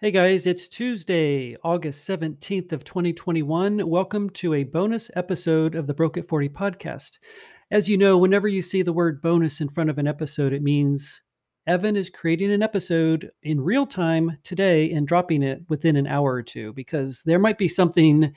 Hey 0.00 0.12
guys, 0.12 0.46
it's 0.46 0.68
Tuesday, 0.68 1.56
August 1.64 2.08
17th 2.08 2.70
of 2.70 2.84
2021. 2.84 3.90
Welcome 3.90 4.30
to 4.30 4.54
a 4.54 4.62
bonus 4.62 5.10
episode 5.16 5.74
of 5.74 5.88
the 5.88 5.92
Broke 5.92 6.16
at 6.16 6.28
40 6.28 6.50
podcast. 6.50 7.18
As 7.72 7.88
you 7.88 7.98
know, 7.98 8.16
whenever 8.16 8.46
you 8.46 8.62
see 8.62 8.82
the 8.82 8.92
word 8.92 9.20
bonus 9.20 9.60
in 9.60 9.68
front 9.68 9.90
of 9.90 9.98
an 9.98 10.06
episode, 10.06 10.52
it 10.52 10.62
means 10.62 11.20
Evan 11.66 11.96
is 11.96 12.10
creating 12.10 12.52
an 12.52 12.62
episode 12.62 13.28
in 13.42 13.60
real 13.60 13.84
time 13.84 14.38
today 14.44 14.92
and 14.92 15.08
dropping 15.08 15.42
it 15.42 15.62
within 15.68 15.96
an 15.96 16.06
hour 16.06 16.32
or 16.32 16.44
two 16.44 16.72
because 16.74 17.20
there 17.24 17.40
might 17.40 17.58
be 17.58 17.66
something 17.66 18.32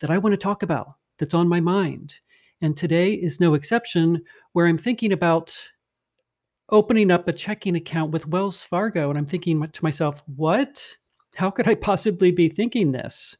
that 0.00 0.10
I 0.10 0.16
want 0.16 0.32
to 0.32 0.38
talk 0.38 0.62
about 0.62 0.94
that's 1.18 1.34
on 1.34 1.46
my 1.46 1.60
mind. 1.60 2.14
And 2.62 2.74
today 2.74 3.12
is 3.12 3.38
no 3.38 3.52
exception 3.52 4.22
where 4.54 4.66
I'm 4.66 4.78
thinking 4.78 5.12
about 5.12 5.54
opening 6.70 7.10
up 7.10 7.28
a 7.28 7.34
checking 7.34 7.76
account 7.76 8.12
with 8.12 8.26
Wells 8.28 8.62
Fargo. 8.62 9.10
And 9.10 9.18
I'm 9.18 9.26
thinking 9.26 9.60
to 9.68 9.84
myself, 9.84 10.22
what? 10.36 10.82
How 11.34 11.50
could 11.50 11.68
I 11.68 11.74
possibly 11.74 12.30
be 12.30 12.48
thinking 12.48 12.92
this? 12.92 13.36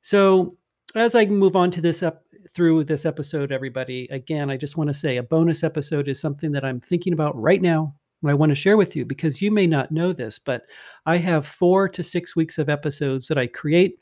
So, 0.00 0.56
as 0.94 1.14
I 1.14 1.26
move 1.26 1.56
on 1.56 1.70
to 1.72 1.80
this 1.80 2.02
up 2.02 2.24
through 2.54 2.84
this 2.84 3.04
episode, 3.04 3.52
everybody, 3.52 4.08
again, 4.10 4.50
I 4.50 4.56
just 4.56 4.76
want 4.76 4.88
to 4.88 4.94
say 4.94 5.18
a 5.18 5.22
bonus 5.22 5.62
episode 5.62 6.08
is 6.08 6.20
something 6.20 6.52
that 6.52 6.64
I'm 6.64 6.80
thinking 6.80 7.12
about 7.12 7.38
right 7.40 7.60
now. 7.60 7.94
I 8.26 8.34
want 8.34 8.50
to 8.50 8.56
share 8.56 8.76
with 8.76 8.96
you 8.96 9.04
because 9.04 9.40
you 9.40 9.52
may 9.52 9.66
not 9.66 9.92
know 9.92 10.12
this, 10.12 10.38
but 10.38 10.62
I 11.06 11.18
have 11.18 11.46
four 11.46 11.88
to 11.90 12.02
six 12.02 12.34
weeks 12.34 12.58
of 12.58 12.68
episodes 12.68 13.28
that 13.28 13.38
I 13.38 13.46
create 13.46 14.00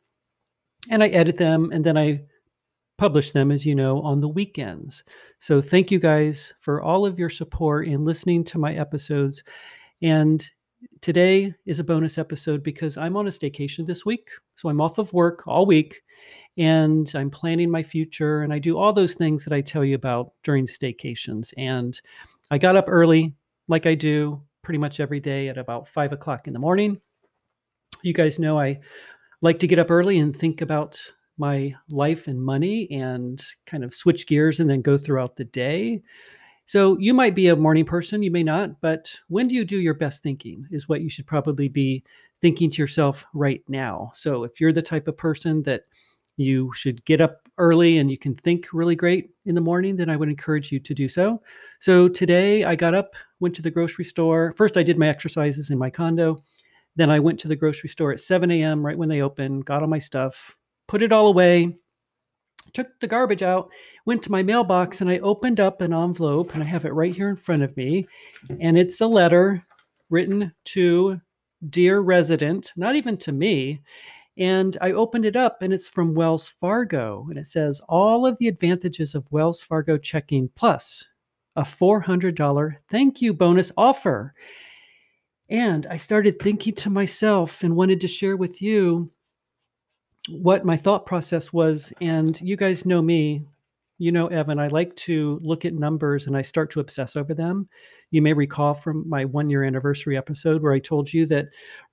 and 0.91 1.03
I 1.03 1.09
edit 1.09 1.37
them 1.37 1.71
and 1.73 1.85
then 1.85 1.99
I 1.99 2.23
publish 2.97 3.33
them, 3.33 3.51
as 3.51 3.67
you 3.67 3.75
know, 3.75 4.01
on 4.01 4.21
the 4.21 4.29
weekends. 4.29 5.05
So 5.39 5.61
thank 5.61 5.91
you 5.91 5.99
guys 5.99 6.53
for 6.61 6.81
all 6.81 7.05
of 7.05 7.19
your 7.19 7.29
support 7.29 7.87
in 7.87 8.05
listening 8.05 8.45
to 8.45 8.59
my 8.59 8.75
episodes. 8.75 9.43
And 10.01 10.49
today 11.01 11.55
is 11.67 11.79
a 11.79 11.85
bonus 11.85 12.19
episode 12.19 12.63
because 12.63 12.97
I'm 12.97 13.17
on 13.17 13.27
a 13.27 13.31
staycation 13.31 13.87
this 13.87 14.05
week. 14.05 14.29
So 14.57 14.69
I'm 14.69 14.81
off 14.81 14.99
of 14.99 15.13
work 15.13 15.47
all 15.47 15.67
week 15.67 16.03
and 16.59 17.11
I'm 17.15 17.31
planning 17.31 17.71
my 17.71 17.83
future 17.83 18.43
and 18.43 18.53
I 18.53 18.59
do 18.59 18.79
all 18.79 18.93
those 18.93 19.15
things 19.15 19.45
that 19.45 19.53
I 19.53 19.61
tell 19.61 19.85
you 19.85 19.95
about 19.95 20.33
during 20.43 20.67
staycations. 20.67 21.53
And 21.57 22.01
I 22.51 22.59
got 22.59 22.77
up 22.77 22.87
early, 22.89 23.35
like 23.69 23.87
I 23.87 23.95
do 23.95 24.43
pretty 24.63 24.79
much 24.79 25.01
every 25.01 25.21
day 25.21 25.49
at 25.49 25.59
about 25.59 25.89
five 25.89 26.13
o'clock 26.13 26.47
in 26.47 26.53
the 26.53 26.59
morning. 26.59 27.01
You 28.03 28.13
guys 28.13 28.39
know 28.39 28.59
I 28.59 28.81
like 29.43 29.59
to 29.61 29.67
get 29.67 29.79
up 29.79 29.91
early 29.91 30.19
and 30.19 30.37
think 30.37 30.61
about 30.61 31.01
my 31.39 31.75
life 31.91 32.29
and 32.29 32.43
money 32.43 32.91
and 32.91 33.45
kind 33.67 33.85
of 33.85 33.95
switch 33.95 34.27
gears 34.27 34.61
and 34.61 34.69
then 34.69 34.81
go 34.81 34.97
throughout 34.97 35.37
the 35.37 35.45
day. 35.45 36.03
So 36.67 36.99
you 36.99 37.15
might 37.15 37.37
be 37.37 37.49
a 37.49 37.57
morning 37.57 37.85
person, 37.85 38.25
you 38.25 38.31
may 38.33 38.43
not, 38.43 38.81
but 38.81 39.15
when 39.29 39.47
do 39.47 39.55
you 39.55 39.65
do 39.65 39.81
your 39.81 39.95
best 39.95 40.23
thinking 40.23 40.67
is 40.73 40.89
what 40.89 41.01
you 41.01 41.09
should 41.09 41.27
probably 41.27 41.69
be 41.69 42.03
thinking 42.41 42.71
to 42.71 42.83
yourself 42.83 43.25
right 43.35 43.63
now. 43.69 44.11
So 44.15 44.43
if 44.43 44.61
you're 44.61 44.73
the 44.73 44.83
type 44.83 45.07
of 45.07 45.17
person 45.17 45.63
that 45.63 45.83
you 46.37 46.73
should 46.75 47.05
get 47.05 47.21
up 47.21 47.49
early 47.57 47.99
and 47.99 48.11
you 48.11 48.19
can 48.19 48.35
think 48.35 48.67
really 48.73 48.97
great 48.97 49.31
in 49.47 49.55
the 49.55 49.61
morning, 49.61 49.95
then 49.95 50.11
I 50.11 50.17
would 50.17 50.29
encourage 50.29 50.73
you 50.73 50.81
to 50.81 50.93
do 50.93 51.09
so. 51.09 51.41
So 51.79 52.09
today 52.09 52.65
I 52.65 52.75
got 52.75 52.95
up, 52.95 53.15
went 53.39 53.55
to 53.55 53.63
the 53.63 53.71
grocery 53.71 54.05
store. 54.05 54.53
First, 54.57 54.77
I 54.77 54.83
did 54.83 54.99
my 54.99 55.09
exercises 55.09 55.71
in 55.71 55.79
my 55.79 55.89
condo. 55.89 56.43
Then 56.97 57.11
I 57.11 57.21
went 57.21 57.39
to 57.41 57.49
the 57.49 57.57
grocery 57.57 57.89
store 57.89 58.11
at 58.11 58.21
7 58.21 58.51
a.m. 58.51 58.85
right 58.85 58.99
when 58.99 59.09
they 59.09 59.23
opened, 59.23 59.67
got 59.67 59.83
all 59.83 59.89
my 59.89 59.99
stuff, 59.99 60.57
put 60.89 61.03
it 61.03 61.13
all 61.13 61.29
away, 61.29 61.77
took 62.73 62.89
the 63.01 63.07
garbage 63.07 63.43
out, 63.43 63.71
went 64.05 64.23
to 64.25 64.33
my 64.33 64.43
mailbox, 64.43 65.01
and 65.01 65.11
I 65.11 65.19
opened 65.19 65.61
up 65.61 65.81
an 65.81 65.93
envelope, 65.93 66.55
and 66.55 66.63
I 66.63 66.67
have 66.67 66.85
it 66.85 66.95
right 66.95 67.15
here 67.15 67.29
in 67.29 67.37
front 67.37 67.63
of 67.63 67.77
me. 67.77 68.07
And 68.61 68.79
it's 68.79 69.01
a 69.01 69.07
letter 69.07 69.65
written 70.11 70.53
to 70.67 71.21
Dear 71.71 72.01
Resident, 72.01 72.73
not 72.77 72.97
even 72.97 73.17
to 73.19 73.33
me. 73.33 73.81
And 74.39 74.77
I 74.81 74.93
opened 74.93 75.25
it 75.25 75.37
up, 75.37 75.63
and 75.63 75.73
it's 75.73 75.89
from 75.89 76.15
Wells 76.15 76.49
Fargo. 76.49 77.27
And 77.31 77.39
it 77.39 77.47
says, 77.47 77.81
All 77.89 78.27
of 78.27 78.39
the 78.39 78.49
advantages 78.49 79.15
of 79.15 79.31
Wells 79.31 79.63
Fargo 79.63 79.97
checking 79.97 80.51
plus 80.55 81.05
a 81.57 81.63
$400 81.63 82.77
thank 82.91 83.23
you 83.23 83.33
bonus 83.33 83.73
offer. 83.77 84.35
And 85.49 85.87
I 85.87 85.97
started 85.97 86.39
thinking 86.39 86.75
to 86.75 86.91
myself 86.91 87.63
and 87.63 87.77
wanted 87.77 88.01
to 88.03 88.09
share 88.09 88.37
with 88.37 88.61
you 88.61 89.11
what 90.29 90.65
my 90.65 90.77
thought 90.77 91.07
process 91.07 91.53
was. 91.53 91.93
And 92.01 92.41
you 92.41 92.57
guys 92.57 92.87
know 92.87 93.03
me, 93.03 93.43
you 93.99 94.13
know, 94.13 94.27
Evan, 94.27 94.59
I 94.59 94.69
like 94.69 94.95
to 94.97 95.41
look 95.43 95.65
at 95.65 95.75
numbers 95.75 96.27
and 96.27 96.37
I 96.37 96.43
start 96.43 96.71
to 96.73 96.81
obsess 96.81 97.17
over 97.17 97.33
them. 97.33 97.69
You 98.11 98.21
may 98.21 98.33
recall 98.33 98.75
from 98.75 99.09
my 99.09 99.25
one 99.25 99.49
year 99.49 99.65
anniversary 99.65 100.17
episode 100.17 100.63
where 100.63 100.73
I 100.73 100.79
told 100.79 101.13
you 101.13 101.27
that 101.27 101.49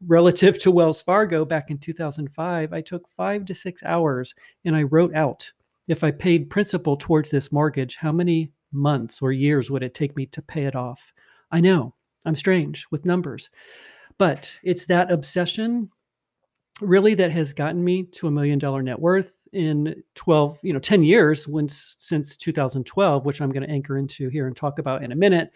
relative 0.05 0.59
to 0.59 0.71
Wells 0.71 1.01
Fargo 1.01 1.45
back 1.45 1.71
in 1.71 1.77
2005, 1.77 2.73
I 2.73 2.81
took 2.81 3.07
five 3.07 3.45
to 3.45 3.55
six 3.55 3.83
hours 3.83 4.35
and 4.65 4.75
I 4.75 4.83
wrote 4.83 5.15
out 5.15 5.51
if 5.88 6.03
I 6.03 6.11
paid 6.11 6.50
principal 6.50 6.95
towards 6.95 7.29
this 7.29 7.51
mortgage, 7.51 7.97
how 7.97 8.11
many 8.11 8.51
months 8.71 9.21
or 9.21 9.31
years 9.31 9.69
would 9.69 9.83
it 9.83 9.94
take 9.94 10.15
me 10.15 10.25
to 10.27 10.41
pay 10.41 10.65
it 10.65 10.75
off? 10.75 11.13
I 11.51 11.59
know 11.59 11.94
I'm 12.25 12.35
strange 12.35 12.85
with 12.89 13.05
numbers, 13.05 13.50
but 14.17 14.53
it's 14.63 14.85
that 14.85 15.11
obsession 15.11 15.89
really 16.81 17.13
that 17.16 17.31
has 17.31 17.53
gotten 17.53 17.84
me 17.84 18.03
to 18.03 18.28
a 18.28 18.31
million 18.31 18.57
dollar 18.57 18.81
net 18.81 19.00
worth 19.00 19.41
in 19.53 19.95
12 20.16 20.59
you 20.63 20.73
know 20.73 20.79
10 20.79 21.03
years 21.03 21.47
when 21.47 21.67
since 21.67 22.35
2012 22.35 23.25
which 23.25 23.41
i'm 23.41 23.51
going 23.51 23.66
to 23.66 23.72
anchor 23.72 23.97
into 23.97 24.28
here 24.29 24.47
and 24.47 24.57
talk 24.57 24.79
about 24.79 25.03
in 25.03 25.12
a 25.12 25.16
minute. 25.16 25.51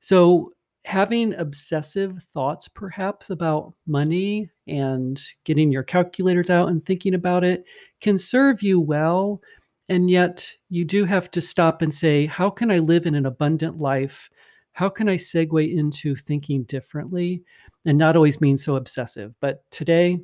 So 0.00 0.52
having 0.84 1.34
obsessive 1.34 2.22
thoughts 2.32 2.68
perhaps 2.68 3.30
about 3.30 3.74
money 3.86 4.48
and 4.66 5.20
getting 5.44 5.70
your 5.70 5.82
calculators 5.82 6.50
out 6.50 6.68
and 6.68 6.84
thinking 6.84 7.14
about 7.14 7.44
it 7.44 7.64
can 8.00 8.16
serve 8.16 8.62
you 8.62 8.80
well 8.80 9.40
and 9.88 10.10
yet 10.10 10.50
you 10.70 10.84
do 10.84 11.04
have 11.04 11.30
to 11.32 11.40
stop 11.40 11.82
and 11.82 11.92
say 11.92 12.26
how 12.26 12.50
can 12.50 12.70
i 12.70 12.78
live 12.78 13.06
in 13.06 13.14
an 13.14 13.26
abundant 13.26 13.78
life? 13.78 14.28
How 14.72 14.88
can 14.88 15.08
i 15.08 15.16
segue 15.16 15.72
into 15.76 16.16
thinking 16.16 16.64
differently? 16.64 17.42
and 17.88 17.96
not 17.96 18.16
always 18.16 18.40
mean 18.40 18.58
so 18.58 18.76
obsessive. 18.76 19.34
But 19.40 19.62
today 19.70 20.20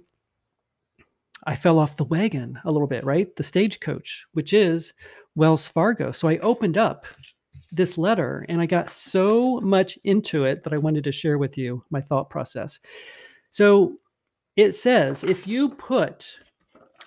I 1.46 1.54
fell 1.54 1.78
off 1.78 1.96
the 1.96 2.04
wagon 2.04 2.58
a 2.64 2.70
little 2.70 2.88
bit, 2.88 3.04
right? 3.04 3.34
The 3.36 3.42
stagecoach, 3.42 4.26
which 4.32 4.52
is 4.52 4.94
Wells 5.34 5.66
Fargo. 5.66 6.12
So 6.12 6.28
I 6.28 6.38
opened 6.38 6.78
up 6.78 7.06
this 7.72 7.98
letter 7.98 8.46
and 8.48 8.60
I 8.60 8.66
got 8.66 8.90
so 8.90 9.60
much 9.60 9.98
into 10.04 10.44
it 10.44 10.62
that 10.62 10.72
I 10.72 10.78
wanted 10.78 11.04
to 11.04 11.12
share 11.12 11.38
with 11.38 11.58
you 11.58 11.84
my 11.90 12.00
thought 12.00 12.30
process. 12.30 12.78
So 13.50 13.96
it 14.56 14.74
says 14.74 15.24
if 15.24 15.46
you 15.46 15.70
put 15.70 16.38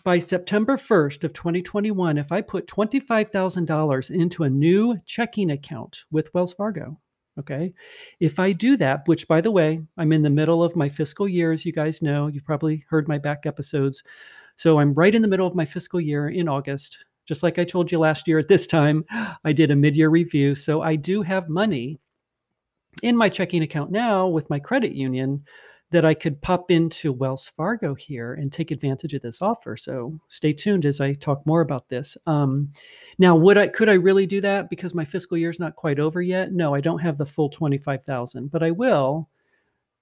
by 0.04 0.20
September 0.20 0.78
1st 0.78 1.24
of 1.24 1.34
2021, 1.34 2.18
if 2.18 2.32
I 2.32 2.42
put 2.42 2.68
$25,000 2.68 4.12
into 4.12 4.44
a 4.44 4.50
new 4.50 4.98
checking 5.06 5.52
account 5.52 6.06
with 6.12 6.34
Wells 6.34 6.54
Fargo, 6.54 6.98
Okay. 7.40 7.74
If 8.20 8.40
I 8.40 8.52
do 8.52 8.78
that, 8.78 9.08
which 9.08 9.28
by 9.28 9.42
the 9.42 9.52
way, 9.52 9.82
I'm 9.98 10.12
in 10.12 10.24
the 10.24 10.30
middle 10.30 10.64
of 10.64 10.76
my 10.76 10.90
fiscal 10.90 11.28
year, 11.28 11.52
as 11.52 11.66
you 11.66 11.72
guys 11.72 12.02
know, 12.02 12.28
you've 12.28 12.46
probably 12.46 12.84
heard 12.90 13.08
my 13.08 13.18
back 13.20 13.46
episodes. 13.46 14.02
So 14.56 14.80
I'm 14.80 14.94
right 14.94 15.14
in 15.14 15.22
the 15.22 15.28
middle 15.28 15.46
of 15.46 15.56
my 15.56 15.66
fiscal 15.66 16.02
year 16.02 16.30
in 16.30 16.50
August. 16.50 17.06
Just 17.28 17.44
like 17.44 17.60
I 17.60 17.64
told 17.64 17.92
you 17.92 18.00
last 18.00 18.28
year 18.28 18.40
at 18.40 18.48
this 18.48 18.66
time, 18.66 19.06
I 19.44 19.54
did 19.54 19.70
a 19.70 19.76
mid 19.76 19.96
year 19.96 20.10
review. 20.10 20.56
So 20.56 20.82
I 20.82 20.96
do 20.96 21.22
have 21.22 21.48
money 21.48 22.00
in 23.04 23.16
my 23.16 23.30
checking 23.30 23.62
account 23.62 23.92
now 23.92 24.28
with 24.28 24.50
my 24.50 24.60
credit 24.60 24.94
union 24.94 25.44
that 25.92 26.04
I 26.04 26.14
could 26.14 26.42
pop 26.42 26.70
into 26.70 27.14
Wells 27.14 27.52
Fargo 27.56 27.94
here 27.94 28.34
and 28.34 28.52
take 28.52 28.72
advantage 28.72 29.14
of 29.14 29.22
this 29.22 29.42
offer. 29.42 29.78
So 29.78 30.20
stay 30.28 30.52
tuned 30.52 30.86
as 30.86 31.00
I 31.00 31.14
talk 31.14 31.46
more 31.46 31.62
about 31.62 31.88
this. 31.88 32.18
Um, 32.26 32.74
now, 33.20 33.36
would 33.36 33.58
I 33.58 33.68
could 33.68 33.88
I 33.88 33.94
really 33.94 34.26
do 34.26 34.42
that 34.42 34.70
because 34.70 34.94
my 34.94 35.06
fiscal 35.06 35.38
year 35.38 35.50
is 35.50 35.60
not 35.60 35.76
quite 35.78 36.00
over 36.00 36.22
yet? 36.22 36.52
No, 36.52 36.76
I 36.76 36.82
don't 36.82 37.00
have 37.00 37.18
the 37.18 37.26
full 37.26 37.50
twenty 37.50 37.78
five 37.78 38.04
thousand, 38.04 38.52
but 38.52 38.64
I 38.64 38.72
will 38.72 39.30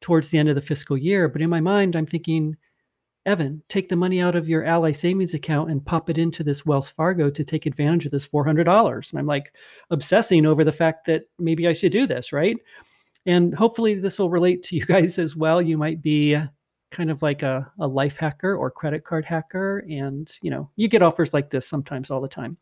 towards 0.01 0.29
the 0.29 0.37
end 0.37 0.49
of 0.49 0.55
the 0.55 0.61
fiscal 0.61 0.97
year. 0.97 1.29
But 1.29 1.41
in 1.41 1.49
my 1.49 1.61
mind, 1.61 1.95
I'm 1.95 2.05
thinking, 2.05 2.57
Evan, 3.25 3.61
take 3.69 3.87
the 3.87 3.95
money 3.95 4.21
out 4.21 4.35
of 4.35 4.49
your 4.49 4.65
Ally 4.65 4.91
savings 4.91 5.33
account 5.33 5.71
and 5.71 5.85
pop 5.85 6.09
it 6.09 6.17
into 6.17 6.43
this 6.43 6.65
Wells 6.65 6.89
Fargo 6.89 7.29
to 7.29 7.43
take 7.43 7.65
advantage 7.65 8.05
of 8.05 8.11
this 8.11 8.25
four 8.25 8.43
hundred 8.43 8.63
dollars. 8.63 9.11
And 9.11 9.19
I'm 9.19 9.27
like 9.27 9.53
obsessing 9.91 10.47
over 10.47 10.63
the 10.63 10.71
fact 10.71 11.05
that 11.05 11.25
maybe 11.37 11.67
I 11.67 11.73
should 11.73 11.91
do 11.91 12.07
this, 12.07 12.33
right? 12.33 12.57
And 13.25 13.53
hopefully, 13.53 13.95
this 13.95 14.19
will 14.19 14.29
relate 14.29 14.63
to 14.63 14.75
you 14.75 14.85
guys 14.85 15.19
as 15.19 15.35
well. 15.35 15.61
You 15.61 15.77
might 15.77 16.01
be 16.01 16.37
kind 16.91 17.11
of 17.11 17.21
like 17.21 17.43
a, 17.43 17.69
a 17.79 17.87
life 17.87 18.17
hacker 18.17 18.55
or 18.55 18.71
credit 18.71 19.03
card 19.03 19.25
hacker. 19.25 19.79
And, 19.89 20.31
you 20.41 20.49
know, 20.49 20.69
you 20.75 20.87
get 20.87 21.03
offers 21.03 21.33
like 21.33 21.49
this 21.49 21.67
sometimes 21.67 22.09
all 22.09 22.21
the 22.21 22.27
time. 22.27 22.57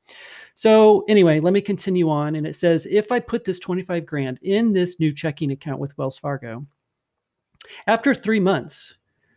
So, 0.56 1.06
anyway, 1.08 1.40
let 1.40 1.54
me 1.54 1.62
continue 1.62 2.10
on. 2.10 2.36
And 2.36 2.48
it 2.48 2.56
says 2.56 2.88
if 2.90 3.12
I 3.12 3.20
put 3.20 3.44
this 3.44 3.60
25 3.60 4.06
grand 4.06 4.40
in 4.42 4.74
this 4.74 5.00
new 5.00 5.12
checking 5.12 5.52
account 5.52 5.80
with 5.80 5.96
Wells 5.98 6.18
Fargo, 6.18 6.66
after 7.88 8.16
three 8.16 8.40
months, 8.40 8.96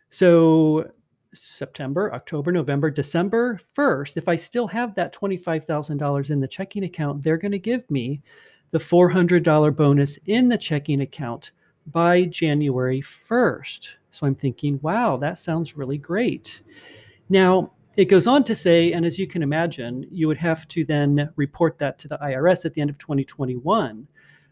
so 0.09 0.89
September, 1.33 2.13
October, 2.13 2.51
November, 2.51 2.89
December 2.89 3.59
1st, 3.77 4.17
if 4.17 4.27
I 4.27 4.35
still 4.35 4.67
have 4.67 4.95
that 4.95 5.13
$25,000 5.13 6.29
in 6.29 6.39
the 6.39 6.47
checking 6.47 6.85
account, 6.85 7.21
they're 7.21 7.37
going 7.37 7.51
to 7.51 7.59
give 7.59 7.89
me 7.91 8.21
the 8.71 8.77
$400 8.77 9.75
bonus 9.75 10.19
in 10.25 10.49
the 10.49 10.57
checking 10.57 11.01
account 11.01 11.51
by 11.91 12.25
January 12.25 13.01
1st. 13.01 13.95
So 14.11 14.27
I'm 14.27 14.35
thinking, 14.35 14.79
wow, 14.81 15.17
that 15.17 15.37
sounds 15.37 15.77
really 15.77 15.97
great. 15.97 16.61
Now, 17.29 17.71
it 17.95 18.05
goes 18.05 18.27
on 18.27 18.43
to 18.43 18.55
say, 18.55 18.93
and 18.93 19.05
as 19.05 19.17
you 19.17 19.25
can 19.25 19.41
imagine, 19.41 20.05
you 20.11 20.27
would 20.27 20.37
have 20.37 20.67
to 20.69 20.85
then 20.85 21.29
report 21.35 21.77
that 21.79 21.97
to 21.99 22.07
the 22.07 22.17
IRS 22.19 22.65
at 22.65 22.73
the 22.73 22.81
end 22.81 22.89
of 22.89 22.97
2021. 22.99 24.07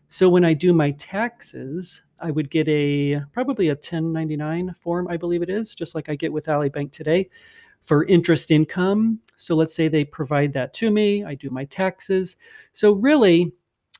So 0.07 0.29
when 0.29 0.45
I 0.45 0.53
do 0.53 0.73
my 0.73 0.91
taxes, 0.91 2.01
I 2.19 2.31
would 2.31 2.49
get 2.49 2.67
a 2.67 3.21
probably 3.33 3.67
a 3.67 3.73
1099 3.73 4.75
form, 4.79 5.07
I 5.07 5.17
believe 5.17 5.41
it 5.41 5.49
is, 5.49 5.75
just 5.75 5.93
like 5.93 6.09
I 6.09 6.15
get 6.15 6.33
with 6.33 6.47
Ally 6.47 6.69
Bank 6.69 6.91
today 6.91 7.29
for 7.83 8.05
interest 8.05 8.49
income. 8.49 9.19
So 9.35 9.55
let's 9.55 9.75
say 9.75 9.87
they 9.87 10.05
provide 10.05 10.53
that 10.53 10.73
to 10.75 10.89
me, 10.89 11.23
I 11.23 11.35
do 11.35 11.49
my 11.49 11.65
taxes. 11.65 12.37
So 12.73 12.93
really, 12.93 13.51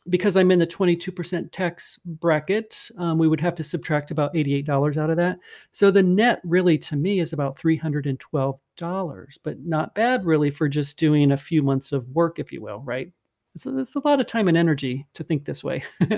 because 0.09 0.37
I'm 0.37 0.51
in 0.51 0.59
the 0.59 0.67
22% 0.67 1.51
tax 1.51 1.99
bracket, 2.05 2.89
um, 2.97 3.17
we 3.17 3.27
would 3.27 3.41
have 3.41 3.55
to 3.55 3.63
subtract 3.63 4.11
about 4.11 4.33
$88 4.33 4.97
out 4.97 5.09
of 5.09 5.17
that. 5.17 5.39
So 5.71 5.89
the 5.89 6.03
net 6.03 6.41
really 6.43 6.77
to 6.79 6.95
me 6.95 7.19
is 7.19 7.33
about 7.33 7.57
$312, 7.57 9.37
but 9.43 9.59
not 9.59 9.95
bad 9.95 10.25
really 10.25 10.51
for 10.51 10.69
just 10.69 10.97
doing 10.97 11.31
a 11.31 11.37
few 11.37 11.63
months 11.63 11.91
of 11.91 12.07
work, 12.09 12.37
if 12.37 12.51
you 12.51 12.61
will, 12.61 12.81
right? 12.81 13.11
It's 13.55 13.65
a, 13.65 13.77
it's 13.79 13.95
a 13.95 14.01
lot 14.05 14.19
of 14.19 14.27
time 14.27 14.47
and 14.47 14.57
energy 14.57 15.07
to 15.13 15.23
think 15.23 15.45
this 15.45 15.63
way. 15.63 15.83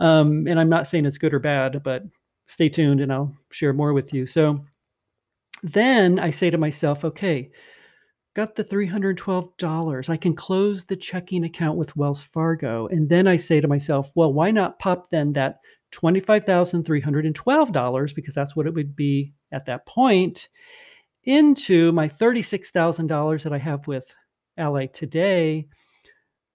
um, 0.00 0.46
and 0.46 0.58
I'm 0.58 0.70
not 0.70 0.86
saying 0.86 1.04
it's 1.04 1.18
good 1.18 1.34
or 1.34 1.40
bad, 1.40 1.82
but 1.82 2.04
stay 2.46 2.68
tuned 2.68 3.00
and 3.00 3.12
I'll 3.12 3.34
share 3.50 3.72
more 3.72 3.92
with 3.92 4.14
you. 4.14 4.24
So 4.24 4.64
then 5.62 6.18
I 6.18 6.30
say 6.30 6.48
to 6.48 6.58
myself, 6.58 7.04
okay, 7.04 7.50
got 8.34 8.54
the 8.54 8.64
$312. 8.64 10.08
I 10.08 10.16
can 10.16 10.34
close 10.34 10.84
the 10.84 10.96
checking 10.96 11.44
account 11.44 11.76
with 11.76 11.96
Wells 11.96 12.22
Fargo. 12.22 12.86
And 12.86 13.08
then 13.08 13.26
I 13.26 13.36
say 13.36 13.60
to 13.60 13.68
myself, 13.68 14.10
well, 14.14 14.32
why 14.32 14.50
not 14.50 14.78
pop 14.78 15.10
then 15.10 15.32
that 15.32 15.60
$25,312 15.92 18.14
because 18.14 18.34
that's 18.34 18.54
what 18.54 18.66
it 18.66 18.74
would 18.74 18.94
be 18.94 19.32
at 19.52 19.66
that 19.66 19.86
point 19.86 20.48
into 21.24 21.90
my 21.92 22.08
$36,000 22.08 23.42
that 23.42 23.52
I 23.52 23.58
have 23.58 23.86
with 23.86 24.14
Ally 24.56 24.86
today, 24.86 25.66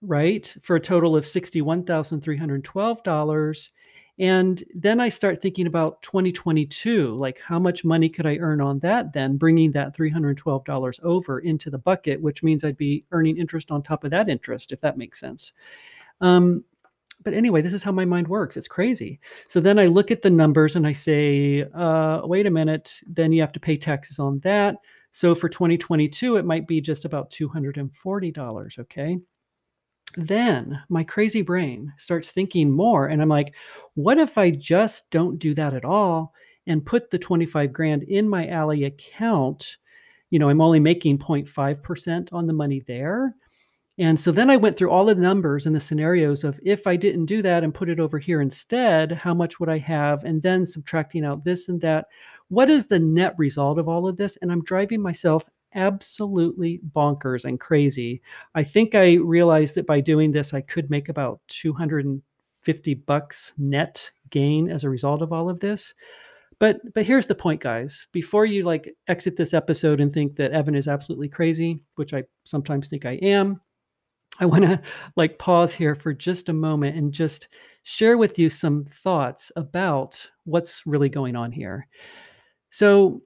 right? 0.02 0.56
For 0.64 0.78
a 0.78 0.82
total 0.82 1.16
of 1.16 1.26
$61,312. 1.26 3.70
And 4.18 4.64
then 4.74 5.02
I 5.02 5.10
start 5.10 5.42
thinking 5.42 5.68
about 5.68 6.02
2022, 6.02 7.16
like 7.16 7.40
how 7.40 7.60
much 7.60 7.84
money 7.84 8.08
could 8.08 8.26
I 8.26 8.38
earn 8.38 8.62
on 8.62 8.80
that 8.80 9.12
then, 9.12 9.36
bringing 9.36 9.72
that 9.72 9.96
$312 9.96 11.00
over 11.04 11.40
into 11.40 11.70
the 11.70 11.78
bucket, 11.78 12.22
which 12.22 12.42
means 12.42 12.64
I'd 12.64 12.78
be 12.78 13.04
earning 13.12 13.38
interest 13.38 13.72
on 13.72 13.84
top 13.84 14.06
of 14.06 14.12
that 14.12 14.30
interest, 14.30 14.72
if 14.72 14.80
that 14.82 14.98
makes 14.98 15.20
sense. 15.20 15.52
Um, 16.22 16.64
but 17.24 17.34
anyway, 17.34 17.62
this 17.62 17.74
is 17.74 17.84
how 17.84 17.92
my 17.92 18.06
mind 18.06 18.28
works. 18.28 18.56
It's 18.56 18.68
crazy. 18.70 19.20
So 19.48 19.60
then 19.60 19.80
I 19.80 19.88
look 19.88 20.12
at 20.12 20.22
the 20.22 20.30
numbers 20.30 20.78
and 20.78 20.88
I 20.88 20.94
say, 20.94 21.66
uh, 21.74 22.22
wait 22.24 22.46
a 22.46 22.52
minute, 22.52 23.02
then 23.08 23.34
you 23.34 23.42
have 23.42 23.54
to 23.54 23.60
pay 23.60 23.76
taxes 23.76 24.20
on 24.20 24.40
that. 24.40 24.78
So 25.12 25.36
for 25.36 25.50
2022, 25.50 26.38
it 26.38 26.46
might 26.46 26.68
be 26.68 26.80
just 26.80 27.04
about 27.04 27.32
$240. 27.32 28.80
Okay 28.80 29.20
then 30.18 30.82
my 30.90 31.04
crazy 31.04 31.42
brain 31.42 31.94
starts 31.98 32.32
thinking 32.32 32.72
more 32.72 33.08
and 33.08 33.22
i'm 33.22 33.30
like 33.30 33.54
what 33.96 34.18
if 34.18 34.38
i 34.38 34.50
just 34.50 35.10
don't 35.10 35.40
do 35.40 35.54
that 35.54 35.74
at 35.74 35.86
all 35.86 36.34
and 36.68 36.86
put 36.86 37.12
the 37.12 37.20
25 37.20 37.72
grand 37.72 38.04
in 38.04 38.28
my 38.28 38.48
Ally 38.48 38.84
account? 38.86 39.78
You 40.30 40.40
know 40.40 40.50
i'm 40.50 40.62
only 40.62 40.80
making 40.80 41.20
0.5% 41.20 42.34
on 42.34 42.48
the 42.48 42.54
money 42.54 42.84
there. 42.88 43.36
And 43.98 44.20
so 44.20 44.32
then 44.32 44.50
i 44.50 44.58
went 44.58 44.78
through 44.78 44.92
all 44.92 45.06
the 45.06 45.16
numbers 45.16 45.66
and 45.66 45.76
the 45.76 45.80
scenarios 45.80 46.44
of 46.44 46.60
if 46.64 46.88
i 46.88 46.96
didn't 46.96 47.26
do 47.26 47.42
that 47.42 47.64
and 47.64 47.74
put 47.74 47.90
it 47.90 48.00
over 48.00 48.20
here 48.20 48.42
instead 48.42 49.12
how 49.12 49.34
much 49.34 49.60
would 49.60 49.70
i 49.70 49.78
have? 49.78 50.24
And 50.24 50.42
then 50.42 50.66
subtracting 50.66 51.24
out 51.26 51.44
this 51.44 51.70
and 51.70 51.80
that. 51.82 52.08
What 52.50 52.70
is 52.70 52.88
the 52.88 53.00
net 53.00 53.34
result 53.38 53.80
of 53.80 53.88
all 53.88 54.08
of 54.08 54.18
this? 54.18 54.38
And 54.42 54.52
i'm 54.52 54.64
driving 54.64 55.02
myself 55.02 55.44
absolutely 55.76 56.82
bonkers 56.96 57.46
and 57.46 57.60
crazy. 57.60 58.22
I 58.56 58.64
think 58.64 58.96
I 58.96 59.14
realized 59.14 59.76
that 59.76 59.88
by 59.88 60.00
doing 60.02 60.32
this, 60.32 60.54
I 60.54 60.62
could 60.62 60.90
make 60.90 61.10
about 61.10 61.40
250 61.48 62.94
bucks 62.94 63.54
net 63.58 64.10
gain 64.30 64.70
as 64.70 64.84
a 64.84 64.90
result 64.90 65.22
of 65.22 65.32
all 65.32 65.50
of 65.50 65.60
this. 65.60 65.94
But 66.58 66.80
but 66.94 67.06
here's 67.06 67.28
the 67.28 67.36
point, 67.36 67.62
guys. 67.62 68.08
Before 68.12 68.46
you 68.46 68.64
like 68.64 68.96
exit 69.08 69.36
this 69.36 69.54
episode 69.54 70.00
and 70.00 70.14
think 70.14 70.36
that 70.38 70.52
Evan 70.52 70.76
is 70.76 70.88
absolutely 70.88 71.28
crazy, 71.28 71.84
which 71.96 72.14
I 72.14 72.24
sometimes 72.46 72.88
think 72.88 73.06
I 73.06 73.14
am, 73.16 73.60
I 74.40 74.46
want 74.46 74.64
to 74.64 74.82
like 75.16 75.40
pause 75.40 75.74
here 75.74 75.96
for 75.96 76.14
just 76.14 76.50
a 76.50 76.54
moment 76.54 76.98
and 76.98 77.12
just 77.12 77.48
share 77.84 78.18
with 78.18 78.38
you 78.38 78.50
some 78.50 78.86
thoughts 78.86 79.52
about 79.56 80.26
what's 80.44 80.82
really 80.86 81.10
going 81.10 81.36
on 81.36 81.52
here. 81.52 81.88
So, 82.70 83.22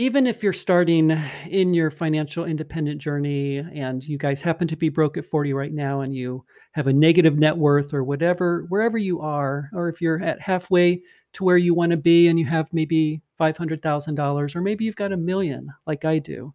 even 0.00 0.26
if 0.26 0.42
you're 0.42 0.50
starting 0.50 1.10
in 1.46 1.74
your 1.74 1.90
financial 1.90 2.46
independent 2.46 2.98
journey 2.98 3.58
and 3.58 4.02
you 4.02 4.16
guys 4.16 4.40
happen 4.40 4.66
to 4.66 4.74
be 4.74 4.88
broke 4.88 5.18
at 5.18 5.26
40 5.26 5.52
right 5.52 5.74
now 5.74 6.00
and 6.00 6.14
you 6.14 6.42
have 6.72 6.86
a 6.86 6.92
negative 6.92 7.36
net 7.36 7.54
worth 7.54 7.92
or 7.92 8.02
whatever, 8.02 8.64
wherever 8.70 8.96
you 8.96 9.20
are, 9.20 9.68
or 9.74 9.90
if 9.90 10.00
you're 10.00 10.22
at 10.22 10.40
halfway 10.40 11.02
to 11.34 11.44
where 11.44 11.58
you 11.58 11.74
want 11.74 11.90
to 11.90 11.98
be 11.98 12.28
and 12.28 12.38
you 12.38 12.46
have 12.46 12.72
maybe 12.72 13.20
$500,000 13.38 14.56
or 14.56 14.60
maybe 14.62 14.86
you've 14.86 14.96
got 14.96 15.12
a 15.12 15.18
million 15.18 15.68
like 15.86 16.06
I 16.06 16.18
do, 16.18 16.54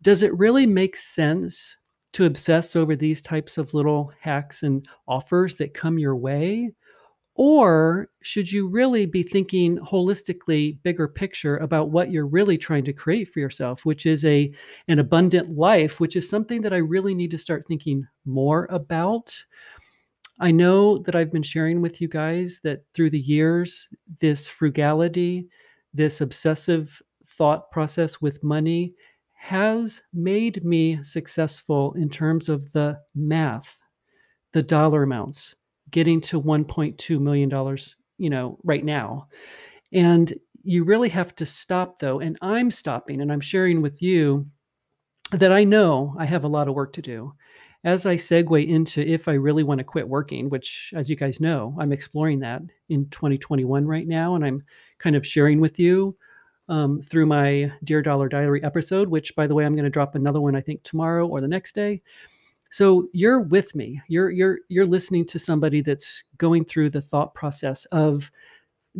does 0.00 0.22
it 0.22 0.38
really 0.38 0.64
make 0.64 0.94
sense 0.94 1.76
to 2.12 2.24
obsess 2.24 2.76
over 2.76 2.94
these 2.94 3.20
types 3.20 3.58
of 3.58 3.74
little 3.74 4.12
hacks 4.20 4.62
and 4.62 4.86
offers 5.08 5.56
that 5.56 5.74
come 5.74 5.98
your 5.98 6.14
way? 6.14 6.70
Or 7.34 8.08
should 8.22 8.50
you 8.52 8.68
really 8.68 9.06
be 9.06 9.22
thinking 9.22 9.78
holistically, 9.78 10.78
bigger 10.82 11.08
picture 11.08 11.56
about 11.58 11.90
what 11.90 12.10
you're 12.10 12.26
really 12.26 12.58
trying 12.58 12.84
to 12.84 12.92
create 12.92 13.32
for 13.32 13.40
yourself, 13.40 13.86
which 13.86 14.04
is 14.04 14.24
a 14.24 14.52
an 14.88 14.98
abundant 14.98 15.56
life, 15.56 16.00
which 16.00 16.16
is 16.16 16.28
something 16.28 16.60
that 16.62 16.72
I 16.72 16.78
really 16.78 17.14
need 17.14 17.30
to 17.30 17.38
start 17.38 17.66
thinking 17.66 18.06
more 18.26 18.66
about. 18.70 19.34
I 20.40 20.50
know 20.50 20.98
that 20.98 21.14
I've 21.14 21.32
been 21.32 21.42
sharing 21.42 21.80
with 21.80 22.00
you 22.00 22.08
guys 22.08 22.60
that 22.64 22.84
through 22.94 23.10
the 23.10 23.20
years, 23.20 23.88
this 24.20 24.46
frugality, 24.48 25.48
this 25.94 26.20
obsessive 26.20 27.00
thought 27.26 27.70
process 27.70 28.20
with 28.20 28.42
money 28.42 28.94
has 29.34 30.02
made 30.12 30.64
me 30.64 31.02
successful 31.02 31.92
in 31.94 32.08
terms 32.08 32.48
of 32.48 32.72
the 32.72 32.98
math, 33.14 33.78
the 34.52 34.62
dollar 34.62 35.02
amounts, 35.02 35.54
getting 35.90 36.20
to 36.22 36.40
1.2 36.40 37.20
million 37.20 37.48
dollars, 37.48 37.96
you 38.18 38.30
know, 38.30 38.58
right 38.62 38.84
now. 38.84 39.28
And 39.92 40.32
you 40.62 40.84
really 40.84 41.08
have 41.08 41.34
to 41.36 41.46
stop 41.46 41.98
though, 41.98 42.20
and 42.20 42.38
I'm 42.42 42.70
stopping 42.70 43.20
and 43.20 43.32
I'm 43.32 43.40
sharing 43.40 43.82
with 43.82 44.02
you 44.02 44.46
that 45.32 45.52
I 45.52 45.64
know 45.64 46.14
I 46.18 46.26
have 46.26 46.44
a 46.44 46.48
lot 46.48 46.68
of 46.68 46.74
work 46.74 46.92
to 46.94 47.02
do. 47.02 47.34
As 47.82 48.04
I 48.04 48.16
segue 48.16 48.68
into 48.68 49.00
if 49.00 49.26
I 49.26 49.32
really 49.32 49.62
want 49.62 49.78
to 49.78 49.84
quit 49.84 50.06
working, 50.06 50.50
which 50.50 50.92
as 50.94 51.08
you 51.08 51.16
guys 51.16 51.40
know, 51.40 51.74
I'm 51.80 51.92
exploring 51.92 52.40
that 52.40 52.60
in 52.90 53.08
2021 53.08 53.86
right 53.86 54.06
now 54.06 54.34
and 54.34 54.44
I'm 54.44 54.62
kind 54.98 55.16
of 55.16 55.26
sharing 55.26 55.60
with 55.60 55.78
you 55.78 56.14
um, 56.68 57.00
through 57.02 57.26
my 57.26 57.72
Dear 57.82 58.02
Dollar 58.02 58.28
Diary 58.28 58.62
episode, 58.62 59.08
which 59.08 59.34
by 59.34 59.46
the 59.46 59.54
way, 59.54 59.64
I'm 59.64 59.74
going 59.74 59.84
to 59.84 59.90
drop 59.90 60.14
another 60.14 60.40
one 60.40 60.54
I 60.54 60.60
think 60.60 60.82
tomorrow 60.82 61.26
or 61.26 61.40
the 61.40 61.48
next 61.48 61.74
day. 61.74 62.02
So 62.70 63.08
you're 63.12 63.40
with 63.40 63.74
me. 63.74 64.00
You're 64.08 64.30
you're 64.30 64.58
you're 64.68 64.86
listening 64.86 65.26
to 65.26 65.38
somebody 65.38 65.82
that's 65.82 66.22
going 66.38 66.64
through 66.64 66.90
the 66.90 67.02
thought 67.02 67.34
process 67.34 67.84
of 67.86 68.30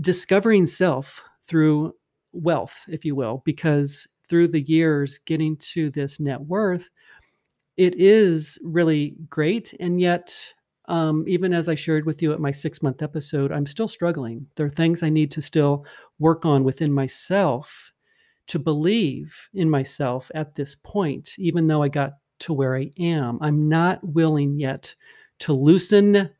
discovering 0.00 0.66
self 0.66 1.22
through 1.46 1.94
wealth, 2.32 2.76
if 2.88 3.04
you 3.04 3.14
will, 3.14 3.42
because 3.44 4.06
through 4.28 4.48
the 4.48 4.62
years 4.62 5.18
getting 5.24 5.56
to 5.56 5.90
this 5.90 6.20
net 6.20 6.40
worth, 6.40 6.88
it 7.76 7.94
is 7.96 8.58
really 8.62 9.16
great. 9.28 9.74
And 9.80 10.00
yet, 10.00 10.36
um, 10.88 11.24
even 11.26 11.52
as 11.52 11.68
I 11.68 11.74
shared 11.74 12.06
with 12.06 12.22
you 12.22 12.32
at 12.32 12.40
my 12.40 12.50
six 12.50 12.82
month 12.82 13.02
episode, 13.02 13.52
I'm 13.52 13.66
still 13.66 13.88
struggling. 13.88 14.46
There 14.56 14.66
are 14.66 14.70
things 14.70 15.02
I 15.02 15.08
need 15.08 15.30
to 15.32 15.42
still 15.42 15.84
work 16.18 16.44
on 16.44 16.64
within 16.64 16.92
myself 16.92 17.92
to 18.48 18.58
believe 18.58 19.36
in 19.54 19.70
myself 19.70 20.30
at 20.34 20.56
this 20.56 20.74
point, 20.74 21.30
even 21.38 21.68
though 21.68 21.82
I 21.82 21.88
got 21.88 22.14
to 22.40 22.52
where 22.52 22.76
I 22.76 22.90
am. 22.98 23.38
I'm 23.40 23.68
not 23.68 24.02
willing 24.02 24.58
yet 24.58 24.94
to 25.40 25.52
loosen 25.52 26.30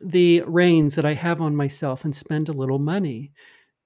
the 0.00 0.42
reins 0.42 0.94
that 0.94 1.04
I 1.04 1.14
have 1.14 1.40
on 1.40 1.54
myself 1.54 2.04
and 2.04 2.14
spend 2.14 2.48
a 2.48 2.52
little 2.52 2.78
money. 2.78 3.32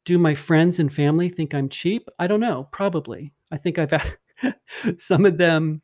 Do 0.05 0.19
my 0.19 0.35
friends 0.35 0.79
and 0.79 0.93
family 0.93 1.29
think 1.29 1.55
I'm 1.55 1.69
cheap? 1.69 2.09
I 2.19 2.27
don't 2.27 2.41
know. 2.41 2.69
Probably. 2.73 3.33
I 3.51 3.57
think 3.57 3.79
I've 3.79 3.91
had 3.91 4.17
some 4.99 5.25
of 5.25 5.37
them, 5.37 5.83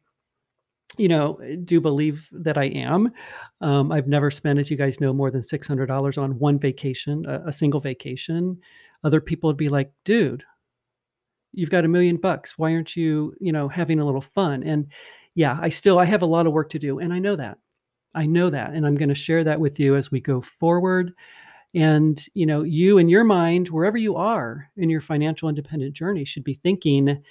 you 0.97 1.09
know, 1.09 1.38
do 1.64 1.81
believe 1.81 2.28
that 2.33 2.57
I 2.57 2.64
am. 2.64 3.12
Um, 3.61 3.92
I've 3.92 4.09
never 4.09 4.31
spent, 4.31 4.59
as 4.59 4.71
you 4.71 4.76
guys 4.76 5.00
know, 5.00 5.12
more 5.12 5.31
than 5.31 5.42
$600 5.42 6.23
on 6.23 6.38
one 6.38 6.59
vacation, 6.59 7.26
a, 7.26 7.49
a 7.49 7.52
single 7.52 7.81
vacation. 7.81 8.59
Other 9.04 9.21
people 9.21 9.49
would 9.49 9.57
be 9.57 9.69
like, 9.69 9.92
dude, 10.04 10.45
you've 11.52 11.71
got 11.71 11.85
a 11.85 11.88
million 11.88 12.16
bucks. 12.16 12.57
Why 12.57 12.73
aren't 12.75 12.97
you, 12.97 13.35
you 13.40 13.52
know, 13.52 13.69
having 13.69 14.00
a 14.00 14.04
little 14.04 14.21
fun? 14.21 14.62
And 14.62 14.87
yeah, 15.34 15.58
I 15.60 15.68
still 15.68 15.98
I 15.98 16.04
have 16.04 16.22
a 16.22 16.26
lot 16.26 16.46
of 16.46 16.52
work 16.52 16.68
to 16.70 16.78
do 16.78 16.98
and 16.98 17.12
I 17.12 17.18
know 17.18 17.36
that. 17.36 17.58
I 18.14 18.26
know 18.26 18.50
that 18.50 18.74
and 18.74 18.86
I'm 18.86 18.96
going 18.96 19.08
to 19.08 19.14
share 19.14 19.44
that 19.44 19.60
with 19.60 19.80
you 19.80 19.96
as 19.96 20.10
we 20.10 20.20
go 20.20 20.40
forward. 20.40 21.12
And, 21.74 22.22
you 22.34 22.44
know, 22.44 22.62
you 22.62 22.98
in 22.98 23.08
your 23.08 23.24
mind, 23.24 23.68
wherever 23.68 23.96
you 23.96 24.16
are 24.16 24.68
in 24.76 24.90
your 24.90 25.00
financial 25.00 25.48
independent 25.48 25.94
journey, 25.94 26.24
should 26.24 26.44
be 26.44 26.54
thinking, 26.54 27.22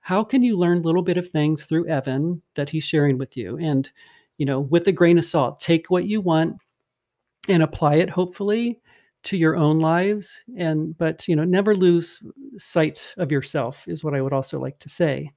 how 0.00 0.24
can 0.24 0.42
you 0.42 0.56
learn 0.56 0.78
a 0.78 0.80
little 0.82 1.02
bit 1.02 1.18
of 1.18 1.28
things 1.28 1.66
through 1.66 1.88
Evan 1.88 2.40
that 2.54 2.70
he's 2.70 2.84
sharing 2.84 3.18
with 3.18 3.36
you? 3.36 3.58
And, 3.58 3.90
you 4.38 4.46
know, 4.46 4.60
with 4.60 4.88
a 4.88 4.92
grain 4.92 5.18
of 5.18 5.24
salt, 5.26 5.60
take 5.60 5.90
what 5.90 6.06
you 6.06 6.22
want 6.22 6.56
and 7.48 7.62
apply 7.62 7.96
it, 7.96 8.08
hopefully, 8.08 8.80
to 9.24 9.36
your 9.36 9.56
own 9.56 9.78
lives. 9.78 10.42
And, 10.56 10.96
but, 10.96 11.28
you 11.28 11.36
know, 11.36 11.44
never 11.44 11.76
lose 11.76 12.22
sight 12.56 13.14
of 13.18 13.30
yourself, 13.30 13.86
is 13.86 14.02
what 14.02 14.14
I 14.14 14.22
would 14.22 14.32
also 14.32 14.58
like 14.58 14.78
to 14.80 14.88
say. 14.88 15.30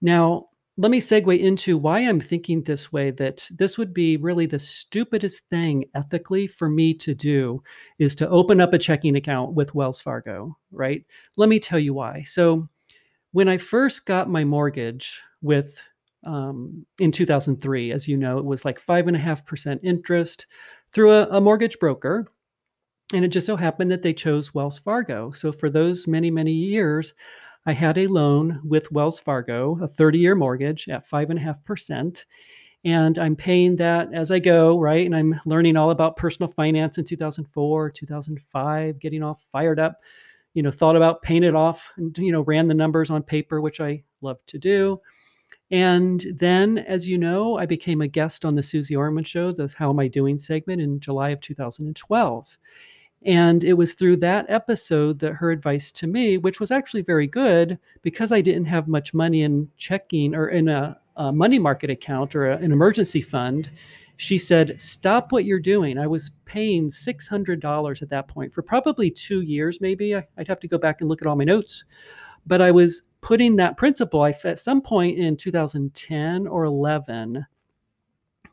Now, 0.00 0.46
let 0.80 0.92
me 0.92 1.00
segue 1.00 1.36
into 1.36 1.76
why 1.76 1.98
I'm 1.98 2.20
thinking 2.20 2.62
this 2.62 2.92
way 2.92 3.10
that 3.10 3.48
this 3.50 3.76
would 3.76 3.92
be 3.92 4.16
really 4.16 4.46
the 4.46 4.60
stupidest 4.60 5.42
thing 5.50 5.84
ethically 5.96 6.46
for 6.46 6.68
me 6.68 6.94
to 6.94 7.14
do 7.14 7.60
is 7.98 8.14
to 8.14 8.28
open 8.28 8.60
up 8.60 8.72
a 8.72 8.78
checking 8.78 9.16
account 9.16 9.54
with 9.54 9.74
Wells 9.74 10.00
Fargo, 10.00 10.56
right? 10.70 11.04
Let 11.36 11.48
me 11.48 11.58
tell 11.58 11.80
you 11.80 11.94
why. 11.94 12.22
So, 12.22 12.68
when 13.32 13.48
I 13.48 13.56
first 13.56 14.06
got 14.06 14.30
my 14.30 14.44
mortgage 14.44 15.20
with 15.42 15.78
um, 16.24 16.86
in 17.00 17.10
2003, 17.10 17.90
as 17.90 18.06
you 18.06 18.16
know, 18.16 18.38
it 18.38 18.44
was 18.44 18.64
like 18.64 18.78
five 18.78 19.08
and 19.08 19.16
a 19.16 19.20
half 19.20 19.44
percent 19.44 19.80
interest 19.82 20.46
through 20.92 21.12
a, 21.12 21.26
a 21.30 21.40
mortgage 21.40 21.78
broker. 21.80 22.28
And 23.12 23.24
it 23.24 23.28
just 23.28 23.46
so 23.46 23.56
happened 23.56 23.90
that 23.90 24.02
they 24.02 24.12
chose 24.12 24.54
Wells 24.54 24.78
Fargo. 24.78 25.32
So, 25.32 25.50
for 25.50 25.70
those 25.70 26.06
many, 26.06 26.30
many 26.30 26.52
years, 26.52 27.14
I 27.68 27.74
had 27.74 27.98
a 27.98 28.06
loan 28.06 28.62
with 28.64 28.90
Wells 28.92 29.20
Fargo, 29.20 29.78
a 29.82 29.86
30 29.86 30.18
year 30.18 30.34
mortgage 30.34 30.88
at 30.88 31.06
5.5%. 31.06 32.24
And 32.86 33.18
I'm 33.18 33.36
paying 33.36 33.76
that 33.76 34.08
as 34.14 34.30
I 34.30 34.38
go, 34.38 34.78
right? 34.80 35.04
And 35.04 35.14
I'm 35.14 35.38
learning 35.44 35.76
all 35.76 35.90
about 35.90 36.16
personal 36.16 36.50
finance 36.50 36.96
in 36.96 37.04
2004, 37.04 37.90
2005, 37.90 38.98
getting 38.98 39.22
all 39.22 39.38
fired 39.52 39.78
up, 39.78 40.00
you 40.54 40.62
know, 40.62 40.70
thought 40.70 40.96
about 40.96 41.20
paying 41.20 41.44
it 41.44 41.54
off 41.54 41.90
and, 41.98 42.16
you 42.16 42.32
know, 42.32 42.40
ran 42.40 42.68
the 42.68 42.74
numbers 42.74 43.10
on 43.10 43.22
paper, 43.22 43.60
which 43.60 43.82
I 43.82 44.02
love 44.22 44.38
to 44.46 44.58
do. 44.58 45.02
And 45.70 46.24
then, 46.36 46.78
as 46.78 47.06
you 47.06 47.18
know, 47.18 47.58
I 47.58 47.66
became 47.66 48.00
a 48.00 48.08
guest 48.08 48.46
on 48.46 48.54
the 48.54 48.62
Suze 48.62 48.90
Orman 48.90 49.24
show, 49.24 49.52
the 49.52 49.70
How 49.76 49.90
Am 49.90 50.00
I 50.00 50.08
Doing 50.08 50.38
segment 50.38 50.80
in 50.80 51.00
July 51.00 51.30
of 51.30 51.42
2012. 51.42 52.56
And 53.24 53.64
it 53.64 53.74
was 53.74 53.94
through 53.94 54.18
that 54.18 54.46
episode 54.48 55.18
that 55.20 55.32
her 55.32 55.50
advice 55.50 55.90
to 55.92 56.06
me, 56.06 56.38
which 56.38 56.60
was 56.60 56.70
actually 56.70 57.02
very 57.02 57.26
good 57.26 57.78
because 58.02 58.30
I 58.30 58.40
didn't 58.40 58.66
have 58.66 58.86
much 58.86 59.12
money 59.12 59.42
in 59.42 59.68
checking 59.76 60.34
or 60.34 60.48
in 60.48 60.68
a, 60.68 60.98
a 61.16 61.32
money 61.32 61.58
market 61.58 61.90
account 61.90 62.36
or 62.36 62.50
a, 62.50 62.56
an 62.58 62.70
emergency 62.70 63.20
fund, 63.20 63.70
she 64.18 64.38
said, 64.38 64.80
Stop 64.80 65.32
what 65.32 65.44
you're 65.44 65.58
doing. 65.60 65.98
I 65.98 66.06
was 66.06 66.30
paying 66.44 66.88
$600 66.88 68.02
at 68.02 68.08
that 68.10 68.28
point 68.28 68.52
for 68.52 68.62
probably 68.62 69.10
two 69.10 69.40
years, 69.40 69.80
maybe. 69.80 70.14
I, 70.14 70.24
would 70.36 70.48
have 70.48 70.60
to 70.60 70.68
go 70.68 70.78
back 70.78 71.00
and 71.00 71.08
look 71.08 71.22
at 71.22 71.26
all 71.26 71.36
my 71.36 71.44
notes. 71.44 71.84
But 72.46 72.62
I 72.62 72.70
was 72.70 73.02
putting 73.20 73.56
that 73.56 73.76
principle, 73.76 74.22
I, 74.22 74.34
at 74.44 74.58
some 74.58 74.80
point 74.80 75.18
in 75.18 75.36
2010 75.36 76.46
or 76.46 76.64
11, 76.64 77.46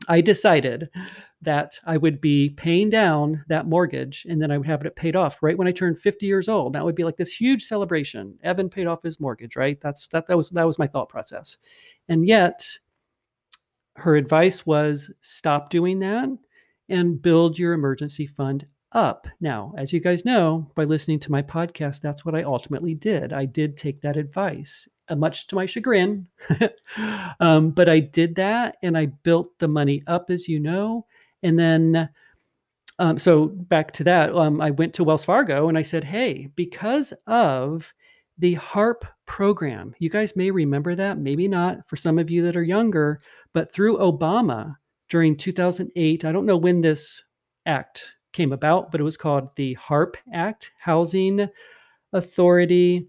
I 0.08 0.20
decided 0.20 0.88
that 1.46 1.78
I 1.84 1.96
would 1.96 2.20
be 2.20 2.50
paying 2.50 2.90
down 2.90 3.44
that 3.48 3.66
mortgage 3.66 4.26
and 4.28 4.42
then 4.42 4.50
I 4.50 4.58
would 4.58 4.66
have 4.66 4.84
it 4.84 4.96
paid 4.96 5.16
off 5.16 5.42
right 5.42 5.56
when 5.56 5.68
I 5.68 5.72
turned 5.72 5.98
50 5.98 6.26
years 6.26 6.48
old. 6.48 6.72
That 6.72 6.84
would 6.84 6.96
be 6.96 7.04
like 7.04 7.16
this 7.16 7.32
huge 7.32 7.62
celebration. 7.62 8.36
Evan 8.42 8.68
paid 8.68 8.86
off 8.86 9.02
his 9.02 9.20
mortgage, 9.20 9.56
right? 9.56 9.80
That's 9.80 10.08
that 10.08 10.26
that 10.26 10.36
was 10.36 10.50
that 10.50 10.66
was 10.66 10.78
my 10.78 10.86
thought 10.86 11.08
process. 11.08 11.56
And 12.08 12.26
yet 12.26 12.68
her 13.94 14.16
advice 14.16 14.66
was 14.66 15.10
stop 15.20 15.70
doing 15.70 16.00
that 16.00 16.28
and 16.88 17.22
build 17.22 17.58
your 17.58 17.72
emergency 17.72 18.26
fund 18.26 18.66
up. 18.92 19.28
Now, 19.40 19.72
as 19.76 19.92
you 19.92 20.00
guys 20.00 20.24
know 20.24 20.70
by 20.74 20.84
listening 20.84 21.20
to 21.20 21.32
my 21.32 21.42
podcast, 21.42 22.00
that's 22.00 22.24
what 22.24 22.34
I 22.34 22.42
ultimately 22.42 22.94
did. 22.94 23.32
I 23.32 23.44
did 23.44 23.76
take 23.76 24.00
that 24.00 24.16
advice, 24.16 24.88
uh, 25.08 25.16
much 25.16 25.46
to 25.48 25.54
my 25.54 25.66
chagrin. 25.66 26.26
um, 27.40 27.70
but 27.70 27.88
I 27.88 28.00
did 28.00 28.34
that 28.36 28.78
and 28.82 28.96
I 28.98 29.06
built 29.06 29.58
the 29.58 29.68
money 29.68 30.02
up, 30.06 30.30
as 30.30 30.48
you 30.48 30.58
know. 30.58 31.06
And 31.42 31.58
then, 31.58 32.08
um, 32.98 33.18
so 33.18 33.46
back 33.46 33.92
to 33.92 34.04
that, 34.04 34.34
um, 34.34 34.60
I 34.60 34.70
went 34.70 34.94
to 34.94 35.04
Wells 35.04 35.24
Fargo 35.24 35.68
and 35.68 35.76
I 35.76 35.82
said, 35.82 36.04
hey, 36.04 36.48
because 36.56 37.12
of 37.26 37.92
the 38.38 38.54
HARP 38.54 39.04
program, 39.26 39.94
you 39.98 40.10
guys 40.10 40.36
may 40.36 40.50
remember 40.50 40.94
that, 40.94 41.18
maybe 41.18 41.48
not 41.48 41.86
for 41.88 41.96
some 41.96 42.18
of 42.18 42.30
you 42.30 42.42
that 42.42 42.56
are 42.56 42.62
younger, 42.62 43.20
but 43.52 43.72
through 43.72 43.98
Obama 43.98 44.76
during 45.08 45.36
2008, 45.36 46.24
I 46.24 46.32
don't 46.32 46.46
know 46.46 46.56
when 46.56 46.80
this 46.80 47.22
act 47.64 48.14
came 48.32 48.52
about, 48.52 48.90
but 48.90 49.00
it 49.00 49.04
was 49.04 49.16
called 49.16 49.54
the 49.56 49.74
HARP 49.74 50.16
Act, 50.32 50.72
Housing 50.78 51.48
Authority 52.12 53.08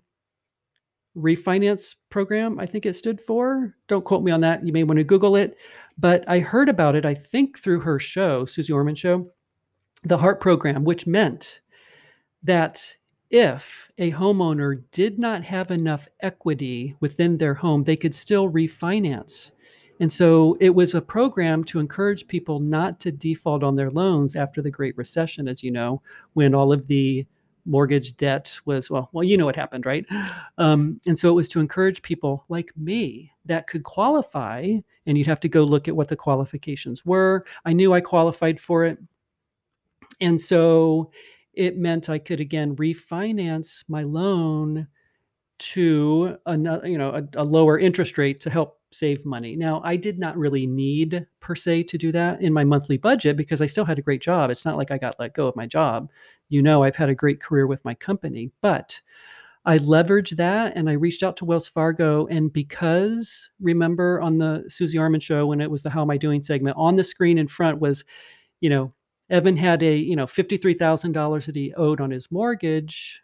Refinance 1.18 1.96
Program, 2.10 2.60
I 2.60 2.66
think 2.66 2.86
it 2.86 2.96
stood 2.96 3.20
for. 3.20 3.76
Don't 3.88 4.06
quote 4.06 4.24
me 4.24 4.32
on 4.32 4.42
that. 4.42 4.66
You 4.66 4.72
may 4.72 4.84
want 4.84 4.98
to 4.98 5.04
Google 5.04 5.36
it. 5.36 5.58
But 5.98 6.24
I 6.28 6.40
heard 6.40 6.70
about 6.70 6.96
it, 6.96 7.06
I 7.06 7.14
think, 7.14 7.60
through 7.60 7.80
her 7.82 8.00
show, 8.00 8.46
Suze 8.46 8.70
Orman 8.70 8.96
show, 8.96 9.32
the 10.04 10.18
HARP 10.18 10.40
program, 10.40 10.84
which 10.84 11.08
meant 11.08 11.62
that 12.44 12.96
if 13.30 13.92
a 13.98 14.12
homeowner 14.12 14.84
did 14.92 15.20
not 15.20 15.44
have 15.44 15.72
enough 15.72 16.08
equity 16.22 16.96
within 17.00 17.38
their 17.38 17.56
home, 17.56 17.84
they 17.84 17.96
could 17.96 18.16
still 18.16 18.50
refinance. 18.50 19.52
And 20.00 20.12
so 20.12 20.56
it 20.60 20.70
was 20.70 20.94
a 20.94 21.02
program 21.02 21.64
to 21.66 21.80
encourage 21.80 22.28
people 22.28 22.60
not 22.60 23.00
to 23.02 23.12
default 23.12 23.64
on 23.64 23.76
their 23.76 23.90
loans 23.90 24.36
after 24.36 24.62
the 24.62 24.72
Great 24.72 24.96
Recession, 24.96 25.48
as 25.48 25.64
you 25.64 25.72
know, 25.72 26.02
when 26.34 26.54
all 26.54 26.72
of 26.72 26.86
the 26.88 27.26
mortgage 27.68 28.16
debt 28.18 28.60
was 28.66 28.90
well 28.90 29.10
well 29.12 29.24
you 29.24 29.38
know 29.38 29.46
what 29.46 29.56
happened 29.56 29.86
right? 29.86 30.06
Um, 30.60 31.00
and 31.06 31.18
so 31.20 31.30
it 31.30 31.36
was 31.36 31.48
to 31.50 31.60
encourage 31.60 32.02
people 32.02 32.44
like 32.50 32.72
me 32.76 33.32
that 33.46 33.68
could 33.68 33.84
qualify 33.84 34.74
and 35.06 35.18
you'd 35.18 35.28
have 35.28 35.40
to 35.42 35.48
go 35.48 35.64
look 35.64 35.88
at 35.88 35.96
what 35.96 36.08
the 36.08 36.16
qualifications 36.16 37.06
were. 37.06 37.46
I 37.64 37.74
knew 37.74 37.94
i 37.94 38.02
qualified 38.02 38.60
for 38.60 38.86
it. 38.86 38.98
And 40.20 40.42
so 40.42 41.12
it 41.54 41.78
meant 41.78 42.10
i 42.10 42.18
could 42.18 42.40
again 42.40 42.76
refinance 42.76 43.84
my 43.88 44.04
loan 44.04 44.88
to 45.60 46.38
another 46.46 46.88
you 46.88 46.98
know 46.98 47.10
a, 47.10 47.42
a 47.42 47.44
lower 47.44 47.80
interest 47.80 48.18
rate 48.18 48.40
to 48.40 48.50
help 48.50 48.77
save 48.92 49.26
money. 49.26 49.56
Now, 49.56 49.82
I 49.84 49.96
did 49.96 50.20
not 50.20 50.38
really 50.38 50.66
need 50.66 51.26
per 51.40 51.56
se 51.56 51.84
to 51.84 51.98
do 51.98 52.12
that 52.14 52.42
in 52.42 52.54
my 52.54 52.64
monthly 52.64 52.98
budget 52.98 53.38
because 53.38 53.62
I 53.62 53.68
still 53.68 53.86
had 53.86 54.00
a 54.00 54.04
great 54.04 54.22
job. 54.22 54.50
It's 54.50 54.66
not 54.66 54.78
like 54.78 54.92
I 54.92 54.98
got 54.98 55.20
let 55.20 55.34
go 55.34 55.48
of 55.48 55.56
my 55.56 55.66
job. 55.66 56.10
You 56.50 56.62
know, 56.62 56.84
I've 56.84 56.96
had 56.96 57.10
a 57.10 57.16
great 57.16 57.42
career 57.42 57.68
with 57.68 57.84
my 57.84 57.94
company, 57.94 58.52
but 58.62 59.00
I 59.66 59.80
leveraged 59.80 60.38
that 60.38 60.78
and 60.78 60.90
I 60.90 60.94
reached 60.94 61.24
out 61.24 61.36
to 61.38 61.46
Wells 61.46 61.68
Fargo. 61.68 62.26
And 62.28 62.52
because 62.54 63.50
remember 63.60 64.22
on 64.22 64.38
the 64.38 64.64
Suze 64.70 64.96
Orman 64.96 65.20
show 65.20 65.46
when 65.48 65.60
it 65.60 65.70
was 65.70 65.84
the 65.84 65.90
How 65.90 66.02
Am 66.02 66.12
I 66.12 66.18
Doing 66.18 66.42
segment, 66.42 66.78
on 66.78 66.96
the 66.96 67.04
screen 67.04 67.38
in 67.38 67.50
front 67.50 67.80
was, 67.80 68.06
you 68.62 68.70
know, 68.70 68.94
Evan 69.30 69.58
had 69.58 69.84
a, 69.84 69.98
you 69.98 70.16
know, 70.16 70.26
$53,000 70.26 71.46
that 71.46 71.56
he 71.56 71.74
owed 71.74 72.00
on 72.00 72.12
his 72.12 72.32
mortgage. 72.32 73.22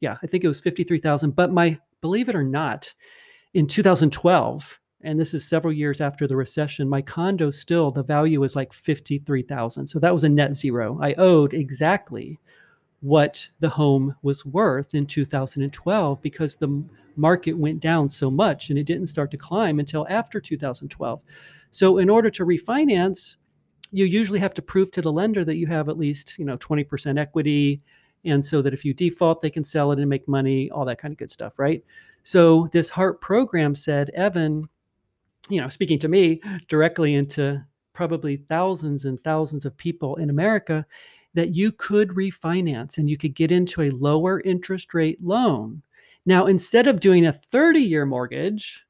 Yeah, 0.00 0.16
I 0.22 0.28
think 0.28 0.44
it 0.44 0.48
was 0.48 0.60
53,000, 0.60 1.34
but 1.34 1.52
my 1.52 1.78
believe 2.00 2.28
it 2.28 2.36
or 2.36 2.44
not, 2.44 2.94
in 3.54 3.66
2012, 3.66 4.78
and 5.04 5.18
this 5.18 5.34
is 5.34 5.44
several 5.44 5.72
years 5.72 6.00
after 6.00 6.26
the 6.26 6.36
recession 6.36 6.88
my 6.88 7.02
condo 7.02 7.50
still 7.50 7.90
the 7.90 8.02
value 8.02 8.40
was 8.40 8.56
like 8.56 8.72
53000 8.72 9.86
so 9.86 9.98
that 9.98 10.14
was 10.14 10.24
a 10.24 10.28
net 10.28 10.54
zero. 10.54 10.98
I 11.02 11.14
owed 11.14 11.54
exactly 11.54 12.38
what 13.00 13.48
the 13.60 13.68
home 13.68 14.14
was 14.22 14.46
worth 14.46 14.94
in 14.94 15.06
2012 15.06 16.22
because 16.22 16.56
the 16.56 16.84
market 17.16 17.52
went 17.54 17.80
down 17.80 18.08
so 18.08 18.30
much 18.30 18.70
and 18.70 18.78
it 18.78 18.84
didn't 18.84 19.08
start 19.08 19.30
to 19.32 19.36
climb 19.36 19.80
until 19.80 20.06
after 20.08 20.40
2012 20.40 21.20
so 21.70 21.98
in 21.98 22.08
order 22.08 22.30
to 22.30 22.44
refinance 22.44 23.36
you 23.92 24.06
usually 24.06 24.38
have 24.38 24.54
to 24.54 24.62
prove 24.62 24.90
to 24.90 25.02
the 25.02 25.12
lender 25.12 25.44
that 25.44 25.56
you 25.56 25.66
have 25.66 25.88
at 25.88 25.98
least 25.98 26.38
you 26.38 26.44
know 26.44 26.56
20% 26.56 27.20
equity. 27.20 27.80
And 28.24 28.44
so 28.44 28.62
that 28.62 28.72
if 28.72 28.84
you 28.84 28.94
default 28.94 29.40
they 29.40 29.50
can 29.50 29.64
sell 29.64 29.92
it 29.92 29.98
and 29.98 30.08
make 30.08 30.26
money 30.26 30.70
all 30.70 30.84
that 30.86 30.98
kind 30.98 31.12
of 31.12 31.18
good 31.18 31.30
stuff 31.30 31.58
right? 31.58 31.84
So 32.24 32.68
this 32.72 32.88
HARP 32.88 33.20
program 33.20 33.74
said 33.74 34.10
evan 34.10 34.68
you 35.48 35.60
know, 35.60 35.68
speaking 35.68 35.98
to 36.00 36.08
me 36.08 36.40
directly 36.68 37.14
into 37.14 37.62
probably 37.92 38.36
thousands 38.36 39.04
and 39.04 39.20
thousands 39.20 39.64
of 39.64 39.76
people 39.76 40.16
in 40.16 40.30
America, 40.30 40.86
that 41.34 41.54
you 41.54 41.72
could 41.72 42.10
refinance 42.10 42.98
and 42.98 43.08
you 43.08 43.16
could 43.16 43.34
get 43.34 43.50
into 43.50 43.82
a 43.82 43.90
lower 43.90 44.40
interest 44.40 44.94
rate 44.94 45.18
loan. 45.22 45.82
Now, 46.26 46.46
instead 46.46 46.86
of 46.86 47.00
doing 47.00 47.26
a 47.26 47.32
30 47.32 47.80
year 47.80 48.06
mortgage, 48.06 48.84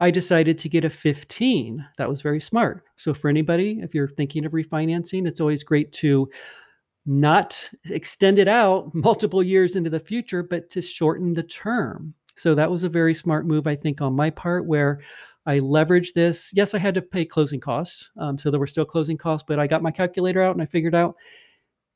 I 0.00 0.10
decided 0.10 0.58
to 0.58 0.68
get 0.68 0.84
a 0.84 0.90
15. 0.90 1.84
That 1.98 2.08
was 2.08 2.22
very 2.22 2.40
smart. 2.40 2.84
So, 2.96 3.12
for 3.12 3.28
anybody, 3.28 3.80
if 3.82 3.94
you're 3.94 4.08
thinking 4.08 4.44
of 4.44 4.52
refinancing, 4.52 5.26
it's 5.26 5.40
always 5.40 5.64
great 5.64 5.90
to 5.92 6.30
not 7.04 7.68
extend 7.86 8.38
it 8.38 8.48
out 8.48 8.90
multiple 8.94 9.42
years 9.42 9.74
into 9.76 9.90
the 9.90 10.00
future, 10.00 10.42
but 10.42 10.70
to 10.70 10.82
shorten 10.82 11.34
the 11.34 11.42
term. 11.42 12.14
So, 12.36 12.54
that 12.54 12.70
was 12.70 12.84
a 12.84 12.88
very 12.88 13.14
smart 13.14 13.46
move, 13.46 13.66
I 13.66 13.74
think, 13.74 14.00
on 14.00 14.14
my 14.14 14.30
part, 14.30 14.66
where 14.66 15.00
I 15.48 15.60
leveraged 15.60 16.12
this. 16.12 16.50
Yes, 16.52 16.74
I 16.74 16.78
had 16.78 16.94
to 16.94 17.00
pay 17.00 17.24
closing 17.24 17.58
costs. 17.58 18.10
Um, 18.18 18.38
so 18.38 18.50
there 18.50 18.60
were 18.60 18.66
still 18.66 18.84
closing 18.84 19.16
costs, 19.16 19.46
but 19.48 19.58
I 19.58 19.66
got 19.66 19.82
my 19.82 19.90
calculator 19.90 20.42
out 20.42 20.54
and 20.54 20.60
I 20.60 20.66
figured 20.66 20.94
out 20.94 21.16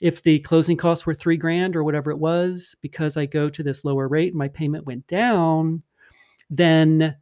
if 0.01 0.23
the 0.23 0.39
closing 0.39 0.79
costs 0.79 1.05
were 1.05 1.13
three 1.13 1.37
grand 1.37 1.77
or 1.77 1.85
whatever 1.85 2.11
it 2.11 2.19
was, 2.19 2.75
because 2.81 3.19
I 3.19 3.27
go 3.27 3.51
to 3.51 3.63
this 3.63 3.85
lower 3.85 4.09
rate, 4.09 4.35
my 4.35 4.49
payment 4.49 4.87
went 4.87 5.07
down, 5.07 5.83
then 6.49 7.15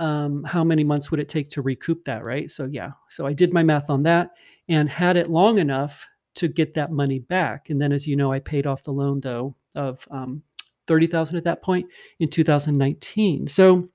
um, 0.00 0.42
how 0.42 0.64
many 0.64 0.82
months 0.82 1.12
would 1.12 1.20
it 1.20 1.28
take 1.28 1.48
to 1.50 1.62
recoup 1.62 2.04
that, 2.04 2.24
right? 2.24 2.50
So 2.50 2.64
yeah, 2.64 2.90
so 3.08 3.24
I 3.24 3.32
did 3.32 3.52
my 3.52 3.62
math 3.62 3.88
on 3.88 4.02
that 4.02 4.30
and 4.68 4.90
had 4.90 5.16
it 5.16 5.30
long 5.30 5.58
enough 5.58 6.04
to 6.34 6.48
get 6.48 6.74
that 6.74 6.90
money 6.90 7.20
back. 7.20 7.70
And 7.70 7.80
then, 7.80 7.92
as 7.92 8.08
you 8.08 8.16
know, 8.16 8.32
I 8.32 8.40
paid 8.40 8.66
off 8.66 8.82
the 8.82 8.92
loan 8.92 9.20
though 9.20 9.54
of 9.76 10.06
um, 10.10 10.42
thirty 10.88 11.06
thousand 11.06 11.36
at 11.36 11.44
that 11.44 11.62
point 11.62 11.86
in 12.18 12.28
2019. 12.28 13.46
So 13.46 13.88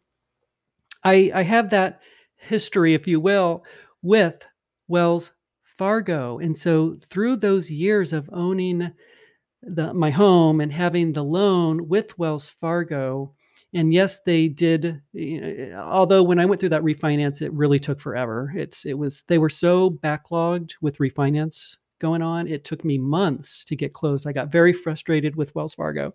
I, 1.03 1.31
I 1.33 1.43
have 1.43 1.69
that 1.71 2.01
history, 2.37 2.93
if 2.93 3.07
you 3.07 3.19
will, 3.19 3.63
with 4.01 4.47
Wells 4.87 5.31
Fargo, 5.77 6.39
and 6.39 6.55
so 6.55 6.97
through 7.09 7.37
those 7.37 7.71
years 7.71 8.13
of 8.13 8.29
owning 8.31 8.91
the, 9.63 9.93
my 9.93 10.09
home 10.09 10.61
and 10.61 10.71
having 10.71 11.13
the 11.13 11.23
loan 11.23 11.87
with 11.87 12.17
Wells 12.19 12.49
Fargo, 12.49 13.33
and 13.73 13.93
yes 13.93 14.21
they 14.23 14.47
did 14.49 15.01
although 15.77 16.21
when 16.21 16.39
i 16.39 16.45
went 16.45 16.59
through 16.59 16.67
that 16.67 16.81
refinance 16.83 17.41
it 17.41 17.53
really 17.53 17.79
took 17.79 17.99
forever. 17.99 18.51
It's 18.55 18.85
it 18.85 18.97
was 18.97 19.23
they 19.27 19.37
were 19.37 19.49
so 19.49 19.89
backlogged 19.89 20.73
with 20.81 20.97
refinance 20.97 21.77
going 21.99 22.21
on 22.21 22.47
it 22.47 22.63
took 22.65 22.83
me 22.83 22.97
months 22.97 23.63
to 23.65 23.75
get 23.75 23.93
closed. 23.93 24.27
I 24.27 24.33
got 24.33 24.51
very 24.51 24.73
frustrated 24.73 25.35
with 25.35 25.55
wells 25.55 25.73
fargo. 25.73 26.13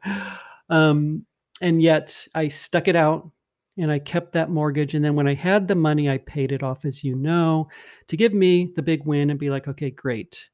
Um, 0.68 1.24
and 1.62 1.80
yet 1.80 2.26
i 2.34 2.48
stuck 2.48 2.88
it 2.88 2.96
out 2.96 3.30
and 3.78 3.90
i 3.90 3.98
kept 3.98 4.32
that 4.32 4.50
mortgage 4.50 4.94
and 4.94 5.04
then 5.04 5.14
when 5.14 5.28
i 5.28 5.34
had 5.34 5.68
the 5.68 5.74
money 5.74 6.08
i 6.08 6.18
paid 6.18 6.52
it 6.52 6.62
off 6.62 6.84
as 6.84 7.04
you 7.04 7.14
know 7.14 7.68
to 8.08 8.16
give 8.16 8.34
me 8.34 8.72
the 8.76 8.82
big 8.82 9.04
win 9.04 9.30
and 9.30 9.38
be 9.38 9.50
like 9.50 9.68
okay 9.68 9.90
great 9.90 10.48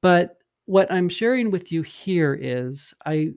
but 0.00 0.38
what 0.66 0.90
i'm 0.90 1.08
sharing 1.08 1.50
with 1.50 1.70
you 1.70 1.82
here 1.82 2.38
is 2.40 2.94
i 3.06 3.30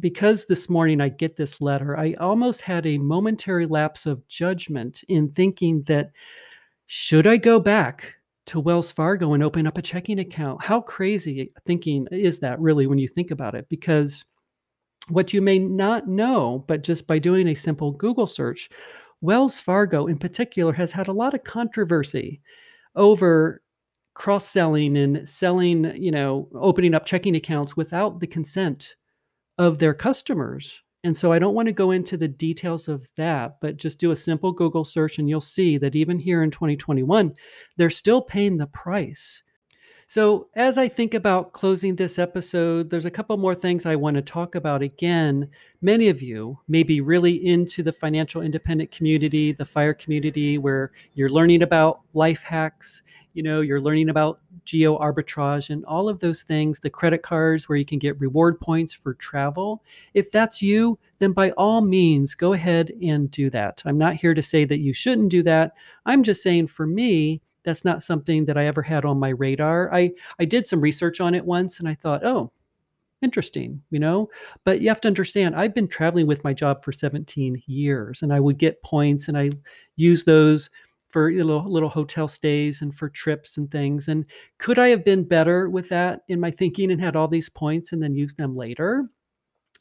because 0.00 0.46
this 0.46 0.68
morning 0.68 1.00
I 1.00 1.08
get 1.08 1.36
this 1.36 1.60
letter, 1.60 1.98
I 1.98 2.14
almost 2.14 2.60
had 2.60 2.86
a 2.86 2.98
momentary 2.98 3.66
lapse 3.66 4.06
of 4.06 4.26
judgment 4.28 5.02
in 5.08 5.30
thinking 5.30 5.82
that 5.84 6.10
should 6.86 7.26
I 7.26 7.36
go 7.36 7.60
back 7.60 8.14
to 8.46 8.60
Wells 8.60 8.90
Fargo 8.90 9.34
and 9.34 9.42
open 9.42 9.66
up 9.66 9.78
a 9.78 9.82
checking 9.82 10.18
account? 10.18 10.62
How 10.62 10.80
crazy 10.80 11.52
thinking 11.66 12.06
is 12.10 12.40
that 12.40 12.60
really 12.60 12.86
when 12.86 12.98
you 12.98 13.08
think 13.08 13.30
about 13.30 13.54
it? 13.54 13.68
Because 13.68 14.24
what 15.08 15.32
you 15.32 15.40
may 15.40 15.58
not 15.58 16.08
know, 16.08 16.64
but 16.66 16.82
just 16.82 17.06
by 17.06 17.18
doing 17.18 17.48
a 17.48 17.54
simple 17.54 17.92
Google 17.92 18.26
search, 18.26 18.68
Wells 19.20 19.58
Fargo 19.58 20.06
in 20.06 20.18
particular 20.18 20.72
has 20.72 20.92
had 20.92 21.08
a 21.08 21.12
lot 21.12 21.34
of 21.34 21.44
controversy 21.44 22.40
over 22.96 23.62
cross 24.14 24.48
selling 24.48 24.96
and 24.96 25.28
selling, 25.28 25.84
you 25.96 26.10
know, 26.10 26.48
opening 26.54 26.94
up 26.94 27.06
checking 27.06 27.36
accounts 27.36 27.76
without 27.76 28.20
the 28.20 28.26
consent 28.26 28.96
of 29.58 29.78
their 29.78 29.94
customers. 29.94 30.82
And 31.04 31.16
so 31.16 31.32
I 31.32 31.38
don't 31.38 31.54
want 31.54 31.66
to 31.66 31.72
go 31.72 31.92
into 31.92 32.16
the 32.16 32.28
details 32.28 32.88
of 32.88 33.06
that, 33.16 33.56
but 33.60 33.78
just 33.78 33.98
do 33.98 34.10
a 34.10 34.16
simple 34.16 34.52
Google 34.52 34.84
search 34.84 35.18
and 35.18 35.28
you'll 35.28 35.40
see 35.40 35.78
that 35.78 35.96
even 35.96 36.18
here 36.18 36.42
in 36.42 36.50
2021, 36.50 37.34
they're 37.76 37.88
still 37.88 38.20
paying 38.20 38.58
the 38.58 38.66
price. 38.66 39.42
So, 40.10 40.48
as 40.56 40.76
I 40.76 40.88
think 40.88 41.14
about 41.14 41.52
closing 41.52 41.94
this 41.94 42.18
episode, 42.18 42.90
there's 42.90 43.04
a 43.04 43.12
couple 43.12 43.36
more 43.36 43.54
things 43.54 43.86
I 43.86 43.94
want 43.94 44.16
to 44.16 44.22
talk 44.22 44.56
about. 44.56 44.82
Again, 44.82 45.48
many 45.82 46.08
of 46.08 46.20
you 46.20 46.58
may 46.66 46.82
be 46.82 47.00
really 47.00 47.46
into 47.46 47.84
the 47.84 47.92
financial 47.92 48.42
independent 48.42 48.90
community, 48.90 49.52
the 49.52 49.64
FIRE 49.64 49.94
community, 49.94 50.58
where 50.58 50.90
you're 51.14 51.28
learning 51.30 51.62
about 51.62 52.00
life 52.12 52.42
hacks 52.42 53.04
you 53.34 53.44
know 53.44 53.60
you're 53.60 53.80
learning 53.80 54.08
about 54.08 54.40
geo 54.64 54.98
arbitrage 54.98 55.70
and 55.70 55.84
all 55.84 56.08
of 56.08 56.18
those 56.18 56.42
things 56.42 56.80
the 56.80 56.90
credit 56.90 57.22
cards 57.22 57.68
where 57.68 57.78
you 57.78 57.84
can 57.84 58.00
get 58.00 58.18
reward 58.18 58.60
points 58.60 58.92
for 58.92 59.14
travel. 59.14 59.84
If 60.14 60.32
that's 60.32 60.60
you 60.60 60.98
then 61.20 61.30
by 61.30 61.52
all 61.52 61.82
means 61.82 62.34
go 62.34 62.54
ahead 62.54 62.90
and 63.00 63.30
do 63.30 63.48
that. 63.50 63.80
I'm 63.84 63.98
not 63.98 64.16
here 64.16 64.34
to 64.34 64.42
say 64.42 64.64
that 64.64 64.80
you 64.80 64.92
shouldn't 64.92 65.28
do 65.28 65.44
that. 65.44 65.74
I'm 66.04 66.24
just 66.24 66.42
saying 66.42 66.66
for 66.66 66.88
me 66.88 67.40
that's 67.64 67.84
not 67.84 68.02
something 68.02 68.44
that 68.44 68.56
i 68.56 68.66
ever 68.66 68.82
had 68.82 69.04
on 69.04 69.18
my 69.18 69.30
radar 69.30 69.92
i 69.94 70.10
i 70.38 70.44
did 70.44 70.66
some 70.66 70.80
research 70.80 71.20
on 71.20 71.34
it 71.34 71.44
once 71.44 71.78
and 71.78 71.88
i 71.88 71.94
thought 71.94 72.24
oh 72.24 72.50
interesting, 73.22 73.82
you 73.90 73.98
know? 73.98 74.28
But 74.64 74.80
you 74.80 74.88
have 74.88 75.00
to 75.02 75.08
understand, 75.08 75.54
I've 75.54 75.74
been 75.74 75.88
traveling 75.88 76.26
with 76.26 76.44
my 76.44 76.52
job 76.52 76.84
for 76.84 76.92
17 76.92 77.62
years 77.66 78.22
and 78.22 78.32
I 78.32 78.40
would 78.40 78.58
get 78.58 78.82
points 78.82 79.28
and 79.28 79.36
I 79.36 79.50
use 79.96 80.24
those 80.24 80.70
for 81.08 81.32
little 81.32 81.68
little 81.70 81.88
hotel 81.88 82.28
stays 82.28 82.82
and 82.82 82.94
for 82.94 83.08
trips 83.08 83.56
and 83.56 83.70
things. 83.70 84.08
And 84.08 84.24
could 84.58 84.78
I 84.78 84.88
have 84.88 85.04
been 85.04 85.24
better 85.24 85.68
with 85.68 85.88
that 85.88 86.22
in 86.28 86.38
my 86.38 86.50
thinking 86.50 86.92
and 86.92 87.00
had 87.00 87.16
all 87.16 87.28
these 87.28 87.48
points 87.48 87.92
and 87.92 88.02
then 88.02 88.14
used 88.14 88.38
them 88.38 88.56
later? 88.56 89.08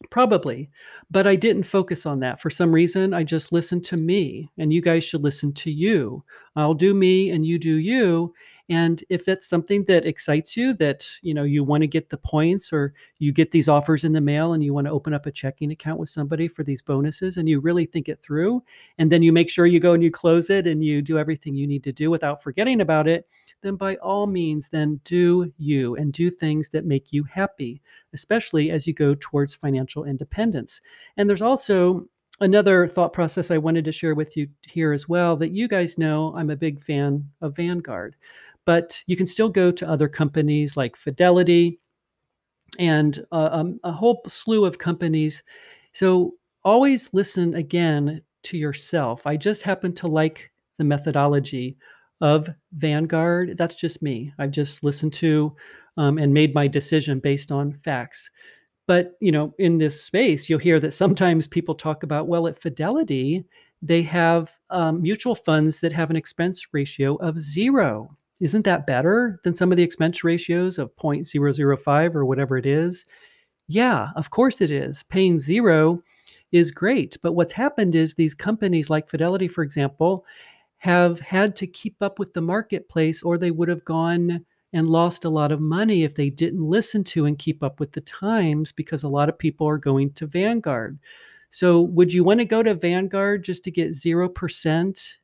Probably, 0.10 0.70
but 1.12 1.28
I 1.28 1.36
didn't 1.36 1.64
focus 1.64 2.06
on 2.06 2.22
that. 2.22 2.40
For 2.42 2.50
some 2.50 2.72
reason, 2.72 3.14
I 3.14 3.24
just 3.24 3.52
listened 3.52 3.84
to 3.86 3.98
me, 3.98 4.50
and 4.58 4.72
you 4.72 4.82
guys 4.82 5.04
should 5.04 5.24
listen 5.24 5.54
to 5.56 5.72
you. 5.72 6.24
I'll 6.56 6.74
do 6.74 6.94
me 6.94 7.30
and 7.32 7.46
you 7.46 7.60
do 7.60 7.76
you. 7.76 8.34
And 8.70 9.04
if 9.10 9.26
that's 9.26 9.48
something 9.48 9.84
that 9.86 10.06
excites 10.06 10.56
you, 10.56 10.74
that 10.76 11.08
you 11.22 11.34
know 11.34 11.44
you 11.44 11.64
want 11.64 11.82
to 11.82 11.88
get 11.88 12.10
the 12.10 12.18
points 12.18 12.72
or 12.72 12.94
you 13.18 13.32
get 13.32 13.50
these 13.50 13.68
offers 13.68 14.04
in 14.04 14.14
the 14.14 14.22
mail 14.22 14.54
and 14.54 14.64
you 14.64 14.74
want 14.74 14.86
to 14.86 14.94
open 14.94 15.14
up 15.14 15.26
a 15.26 15.32
checking 15.32 15.72
account 15.72 16.00
with 16.00 16.10
somebody 16.10 16.48
for 16.48 16.64
these 16.64 16.82
bonuses 16.82 17.38
and 17.38 17.50
you 17.50 17.60
really 17.60 17.86
think 17.86 18.10
it 18.10 18.22
through, 18.22 18.64
and 19.00 19.12
then 19.12 19.24
you 19.24 19.34
make 19.34 19.50
sure 19.50 19.66
you 19.66 19.80
go 19.80 19.94
and 19.94 20.04
you 20.04 20.12
close 20.12 20.50
it 20.50 20.68
and 20.68 20.84
you 20.84 21.02
do 21.02 21.18
everything 21.18 21.56
you 21.56 21.68
need 21.68 21.84
to 21.84 21.92
do 21.92 22.12
without 22.12 22.44
forgetting 22.44 22.82
about 22.82 23.08
it, 23.08 23.28
then 23.62 23.76
by 23.76 23.96
all 23.96 24.28
means, 24.28 24.70
then 24.70 25.00
do 25.04 25.52
you 25.58 25.96
and 25.96 26.14
do 26.14 26.30
things 26.30 26.70
that 26.70 26.86
make 26.86 27.12
you 27.12 27.24
happy, 27.24 27.82
especially 28.14 28.72
as 28.72 28.86
you 28.86 28.94
go 28.94 29.16
towards 29.20 29.56
financial 29.56 30.06
independence. 30.06 30.82
And 31.18 31.30
there's 31.30 31.42
also 31.42 32.08
another 32.42 32.88
thought 32.88 33.14
process 33.14 33.52
I 33.52 33.58
wanted 33.58 33.84
to 33.86 33.92
share 33.92 34.16
with 34.16 34.38
you 34.38 34.48
here 34.62 34.94
as 34.94 35.10
well 35.10 35.36
that 35.36 35.52
you 35.52 35.68
guys 35.68 35.98
know 35.98 36.34
I'm 36.36 36.50
a 36.50 36.56
big 36.56 36.82
fan 36.82 37.28
of 37.42 37.56
Vanguard 37.56 38.16
but 38.70 39.04
you 39.08 39.16
can 39.16 39.26
still 39.26 39.50
go 39.50 39.72
to 39.72 39.90
other 39.90 40.08
companies 40.08 40.78
like 40.78 40.96
Fidelity 40.96 41.80
and 42.78 43.26
uh, 43.32 43.50
um, 43.52 43.80
a 43.84 43.92
whole 43.92 44.22
slew 44.28 44.64
of 44.64 44.78
companies. 44.78 45.42
So 45.92 46.36
always 46.64 47.12
listen 47.12 47.56
again 47.56 48.22
to 48.44 48.60
yourself. 48.60 49.26
I 49.26 49.38
just 49.38 49.64
happen 49.64 49.92
to 49.94 50.08
like 50.08 50.52
the 50.78 50.84
methodology 50.84 51.78
of 52.22 52.48
Vanguard. 52.74 53.58
That's 53.58 53.74
just 53.74 54.04
me. 54.04 54.32
I've 54.38 54.52
just 54.52 54.84
listened 54.84 55.14
to 55.14 55.56
um, 55.98 56.20
and 56.20 56.32
made 56.32 56.54
my 56.54 56.68
decision 56.68 57.18
based 57.18 57.52
on 57.52 57.74
facts. 57.74 58.30
But 58.86 59.14
you 59.20 59.32
know, 59.32 59.52
in 59.58 59.80
this 59.80 60.04
space, 60.04 60.48
you'll 60.48 60.60
hear 60.60 60.80
that 60.80 60.94
sometimes 60.94 61.48
people 61.48 61.74
talk 61.74 62.04
about, 62.04 62.28
well, 62.28 62.46
at 62.46 62.62
Fidelity, 62.62 63.46
they 63.82 64.04
have 64.04 64.52
um, 64.70 65.02
mutual 65.02 65.34
funds 65.34 65.80
that 65.80 65.92
have 65.92 66.12
an 66.12 66.16
expense 66.16 66.68
ratio 66.72 67.16
of 67.16 67.40
zero 67.40 68.16
isn't 68.40 68.66
that 68.66 68.88
better 68.88 69.40
than 69.44 69.54
some 69.54 69.72
of 69.72 69.78
the 69.78 69.84
expense 69.84 70.24
ratios 70.24 70.78
of 70.78 70.96
0.005 70.96 72.16
or 72.16 72.26
whatever 72.26 72.58
it 72.58 72.66
is? 72.66 73.06
Yeah, 73.68 74.10
of 74.16 74.32
course 74.32 74.62
it 74.62 74.72
is. 74.72 75.04
Paying 75.04 75.40
zero 75.40 76.02
is 76.52 76.72
great. 76.72 77.18
But 77.22 77.34
what's 77.34 77.54
happened 77.54 77.96
is 77.96 78.16
these 78.16 78.34
companies 78.34 78.90
like 78.90 79.10
Fidelity, 79.10 79.48
for 79.48 79.64
example, 79.64 80.26
have 80.78 81.20
had 81.20 81.56
to 81.58 81.68
keep 81.68 82.02
up 82.02 82.20
with 82.20 82.34
the 82.34 82.42
marketplace 82.42 83.22
or 83.22 83.38
they 83.38 83.52
would 83.52 83.70
have 83.70 83.86
gone 83.86 84.46
and 84.72 84.90
lost 84.90 85.26
a 85.26 85.30
lot 85.30 85.52
of 85.52 85.60
money 85.60 86.04
if 86.04 86.16
they 86.16 86.30
didn't 86.30 86.64
listen 86.64 87.04
to 87.04 87.26
and 87.26 87.40
keep 87.40 87.64
up 87.64 87.80
with 87.80 87.92
the 87.92 88.02
times 88.02 88.72
because 88.72 89.04
a 89.04 89.10
lot 89.10 89.30
of 89.30 89.38
people 89.38 89.68
are 89.68 89.78
going 89.78 90.12
to 90.14 90.28
Vanguard. 90.28 91.00
So, 91.50 91.82
would 91.82 92.14
you 92.14 92.24
want 92.24 92.40
to 92.40 92.46
go 92.46 92.62
to 92.62 92.76
Vanguard 92.76 93.44
just 93.44 93.64
to 93.64 93.72
get 93.72 93.92
0% 93.92 95.16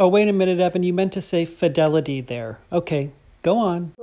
Oh, 0.00 0.06
wait 0.06 0.28
a 0.28 0.32
minute, 0.32 0.60
Evan. 0.60 0.84
You 0.84 0.92
meant 0.92 1.12
to 1.14 1.22
say 1.22 1.44
fidelity 1.44 2.20
there. 2.20 2.60
Okay, 2.70 3.10
go 3.42 3.58
on. 3.58 3.94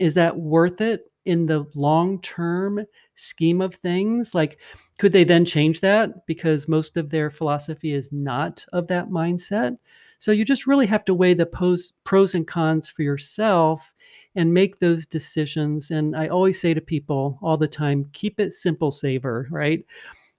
Is 0.00 0.14
that 0.14 0.36
worth 0.36 0.80
it 0.80 1.12
in 1.24 1.46
the 1.46 1.66
long 1.76 2.20
term 2.20 2.84
scheme 3.14 3.60
of 3.60 3.76
things? 3.76 4.34
Like, 4.34 4.58
could 4.98 5.12
they 5.12 5.22
then 5.22 5.44
change 5.44 5.82
that 5.82 6.26
because 6.26 6.66
most 6.66 6.96
of 6.96 7.10
their 7.10 7.30
philosophy 7.30 7.92
is 7.92 8.10
not 8.10 8.66
of 8.72 8.88
that 8.88 9.08
mindset? 9.08 9.78
So 10.18 10.32
you 10.32 10.44
just 10.44 10.66
really 10.66 10.86
have 10.86 11.04
to 11.04 11.14
weigh 11.14 11.34
the 11.34 11.46
pros, 11.46 11.92
pros 12.02 12.34
and 12.34 12.44
cons 12.44 12.88
for 12.88 13.02
yourself 13.02 13.94
and 14.34 14.52
make 14.52 14.78
those 14.78 15.06
decisions. 15.06 15.92
And 15.92 16.16
I 16.16 16.26
always 16.26 16.60
say 16.60 16.74
to 16.74 16.80
people 16.80 17.38
all 17.40 17.56
the 17.56 17.68
time 17.68 18.10
keep 18.12 18.40
it 18.40 18.52
simple, 18.52 18.90
saver, 18.90 19.46
right? 19.48 19.84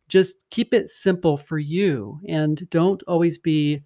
Just 0.09 0.49
keep 0.49 0.73
it 0.73 0.89
simple 0.89 1.37
for 1.37 1.57
you 1.57 2.19
and 2.27 2.69
don't 2.69 3.01
always 3.07 3.37
be 3.37 3.81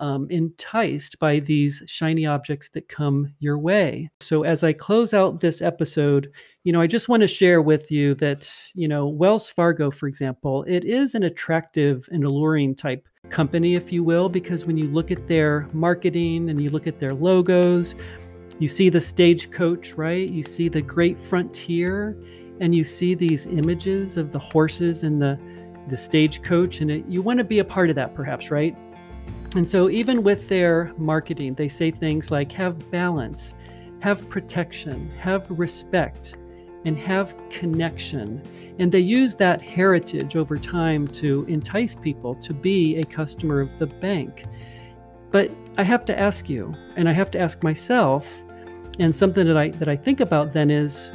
um, 0.00 0.26
enticed 0.30 1.18
by 1.18 1.38
these 1.38 1.82
shiny 1.86 2.26
objects 2.26 2.68
that 2.70 2.88
come 2.88 3.32
your 3.38 3.58
way. 3.58 4.10
So, 4.20 4.42
as 4.42 4.64
I 4.64 4.72
close 4.72 5.14
out 5.14 5.40
this 5.40 5.62
episode, 5.62 6.32
you 6.64 6.72
know, 6.72 6.80
I 6.80 6.86
just 6.86 7.08
want 7.08 7.20
to 7.20 7.26
share 7.26 7.62
with 7.62 7.90
you 7.90 8.14
that, 8.16 8.50
you 8.74 8.88
know, 8.88 9.06
Wells 9.06 9.48
Fargo, 9.48 9.90
for 9.90 10.08
example, 10.08 10.64
it 10.66 10.84
is 10.84 11.14
an 11.14 11.22
attractive 11.22 12.08
and 12.10 12.24
alluring 12.24 12.74
type 12.74 13.06
company, 13.30 13.74
if 13.74 13.92
you 13.92 14.02
will, 14.02 14.28
because 14.28 14.64
when 14.64 14.76
you 14.76 14.88
look 14.88 15.10
at 15.10 15.26
their 15.26 15.68
marketing 15.72 16.50
and 16.50 16.60
you 16.60 16.70
look 16.70 16.86
at 16.86 16.98
their 16.98 17.14
logos, 17.14 17.94
you 18.58 18.68
see 18.68 18.88
the 18.88 19.00
stagecoach, 19.00 19.94
right? 19.94 20.28
You 20.28 20.42
see 20.42 20.68
the 20.68 20.82
great 20.82 21.18
frontier, 21.20 22.16
and 22.60 22.74
you 22.74 22.84
see 22.84 23.14
these 23.14 23.46
images 23.46 24.16
of 24.16 24.32
the 24.32 24.38
horses 24.38 25.02
and 25.02 25.20
the 25.20 25.38
the 25.88 25.96
stagecoach, 25.96 26.80
and 26.80 26.90
it, 26.90 27.04
you 27.06 27.22
want 27.22 27.38
to 27.38 27.44
be 27.44 27.58
a 27.58 27.64
part 27.64 27.90
of 27.90 27.96
that, 27.96 28.14
perhaps, 28.14 28.50
right? 28.50 28.76
And 29.56 29.66
so, 29.66 29.88
even 29.88 30.22
with 30.22 30.48
their 30.48 30.92
marketing, 30.96 31.54
they 31.54 31.68
say 31.68 31.90
things 31.90 32.30
like 32.30 32.50
have 32.52 32.90
balance, 32.90 33.54
have 34.00 34.28
protection, 34.28 35.10
have 35.20 35.48
respect, 35.50 36.36
and 36.84 36.98
have 36.98 37.34
connection. 37.50 38.42
And 38.78 38.90
they 38.90 39.00
use 39.00 39.36
that 39.36 39.62
heritage 39.62 40.36
over 40.36 40.58
time 40.58 41.06
to 41.08 41.44
entice 41.48 41.94
people 41.94 42.34
to 42.36 42.52
be 42.52 42.96
a 42.96 43.04
customer 43.04 43.60
of 43.60 43.78
the 43.78 43.86
bank. 43.86 44.44
But 45.30 45.50
I 45.78 45.82
have 45.82 46.04
to 46.06 46.18
ask 46.18 46.48
you, 46.48 46.74
and 46.96 47.08
I 47.08 47.12
have 47.12 47.30
to 47.32 47.38
ask 47.38 47.62
myself, 47.62 48.40
and 48.98 49.14
something 49.14 49.46
that 49.46 49.56
I 49.56 49.70
that 49.70 49.88
I 49.88 49.96
think 49.96 50.20
about 50.20 50.52
then 50.52 50.70
is 50.70 51.10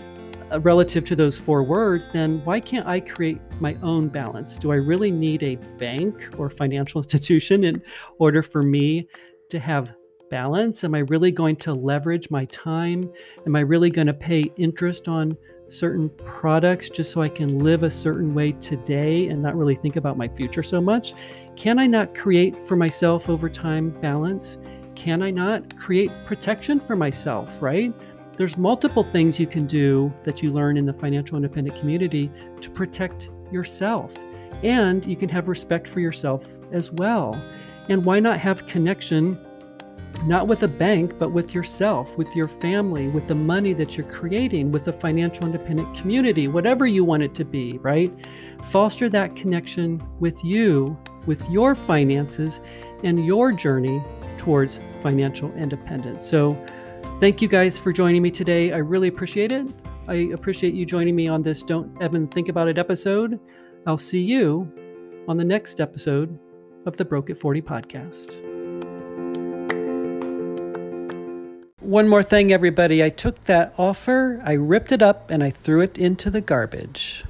Uh, 0.51 0.59
relative 0.61 1.03
to 1.05 1.15
those 1.15 1.37
four 1.37 1.61
words, 1.61 2.07
then 2.07 2.43
why 2.43 2.59
can't 2.59 2.87
I 2.87 2.99
create 2.99 3.39
my 3.59 3.75
own 3.83 4.07
balance? 4.07 4.57
Do 4.57 4.71
I 4.71 4.75
really 4.75 5.11
need 5.11 5.43
a 5.43 5.57
bank 5.77 6.27
or 6.39 6.49
financial 6.49 6.99
institution 7.03 7.63
in 7.63 7.81
order 8.17 8.41
for 8.41 8.63
me 8.63 9.07
to 9.49 9.59
have 9.59 9.91
balance? 10.31 10.83
Am 10.83 10.95
I 10.95 10.99
really 10.99 11.29
going 11.29 11.55
to 11.57 11.73
leverage 11.73 12.31
my 12.31 12.45
time? 12.45 13.11
Am 13.45 13.55
I 13.55 13.59
really 13.59 13.91
going 13.91 14.07
to 14.07 14.13
pay 14.13 14.51
interest 14.57 15.07
on 15.07 15.37
certain 15.67 16.09
products 16.09 16.89
just 16.89 17.11
so 17.11 17.21
I 17.21 17.29
can 17.29 17.59
live 17.59 17.83
a 17.83 17.89
certain 17.89 18.33
way 18.33 18.53
today 18.53 19.27
and 19.27 19.43
not 19.43 19.55
really 19.55 19.75
think 19.75 19.97
about 19.97 20.17
my 20.17 20.27
future 20.27 20.63
so 20.63 20.81
much? 20.81 21.13
Can 21.57 21.77
I 21.77 21.85
not 21.85 22.15
create 22.15 22.55
for 22.67 22.75
myself 22.75 23.29
over 23.29 23.49
time 23.49 23.89
balance? 24.01 24.57
Can 24.95 25.21
I 25.21 25.29
not 25.29 25.77
create 25.77 26.11
protection 26.25 26.79
for 26.79 26.95
myself, 26.95 27.61
right? 27.61 27.93
There's 28.39 28.57
multiple 28.57 29.03
things 29.03 29.37
you 29.37 29.45
can 29.45 29.67
do 29.67 30.13
that 30.23 30.41
you 30.41 30.49
learn 30.49 30.77
in 30.77 30.85
the 30.85 30.93
financial 30.93 31.35
independent 31.35 31.77
community 31.77 32.31
to 32.61 32.69
protect 32.69 33.29
yourself. 33.51 34.15
And 34.63 35.05
you 35.05 35.17
can 35.17 35.27
have 35.27 35.49
respect 35.49 35.89
for 35.89 35.99
yourself 35.99 36.47
as 36.71 36.89
well. 36.89 37.33
And 37.89 38.05
why 38.05 38.21
not 38.21 38.39
have 38.39 38.65
connection, 38.65 39.37
not 40.23 40.47
with 40.47 40.63
a 40.63 40.69
bank, 40.69 41.19
but 41.19 41.33
with 41.33 41.53
yourself, 41.53 42.17
with 42.17 42.33
your 42.33 42.47
family, 42.47 43.09
with 43.09 43.27
the 43.27 43.35
money 43.35 43.73
that 43.73 43.97
you're 43.97 44.07
creating, 44.07 44.71
with 44.71 44.85
the 44.85 44.93
financial 44.93 45.45
independent 45.45 45.93
community, 45.97 46.47
whatever 46.47 46.87
you 46.87 47.03
want 47.03 47.23
it 47.23 47.35
to 47.35 47.43
be, 47.43 47.77
right? 47.79 48.09
Foster 48.69 49.09
that 49.09 49.35
connection 49.35 50.01
with 50.21 50.41
you, 50.45 50.97
with 51.25 51.45
your 51.49 51.75
finances, 51.75 52.61
and 53.03 53.25
your 53.25 53.51
journey 53.51 54.01
towards 54.37 54.79
financial 55.03 55.51
independence. 55.55 56.25
So, 56.25 56.57
Thank 57.19 57.41
you 57.41 57.49
guys 57.49 57.77
for 57.77 57.91
joining 57.91 58.21
me 58.21 58.31
today. 58.31 58.71
I 58.71 58.77
really 58.77 59.09
appreciate 59.09 59.51
it. 59.51 59.67
I 60.07 60.29
appreciate 60.33 60.73
you 60.73 60.85
joining 60.85 61.17
me 61.17 61.27
on 61.27 61.41
this 61.41 61.61
Don't 61.63 62.01
Evan 62.01 62.29
Think 62.29 62.47
About 62.47 62.69
It 62.69 62.77
episode. 62.77 63.37
I'll 63.85 63.97
see 63.97 64.21
you 64.21 64.71
on 65.27 65.35
the 65.35 65.43
next 65.43 65.81
episode 65.81 66.39
of 66.85 66.95
the 66.95 67.03
Broke 67.03 67.29
at 67.29 67.37
40 67.37 67.61
podcast. 67.61 68.45
One 71.81 72.07
more 72.07 72.23
thing, 72.23 72.53
everybody. 72.53 73.03
I 73.03 73.09
took 73.09 73.41
that 73.41 73.73
offer, 73.77 74.41
I 74.45 74.53
ripped 74.53 74.93
it 74.93 75.01
up, 75.01 75.29
and 75.29 75.43
I 75.43 75.49
threw 75.49 75.81
it 75.81 75.97
into 75.97 76.29
the 76.29 76.39
garbage. 76.39 77.25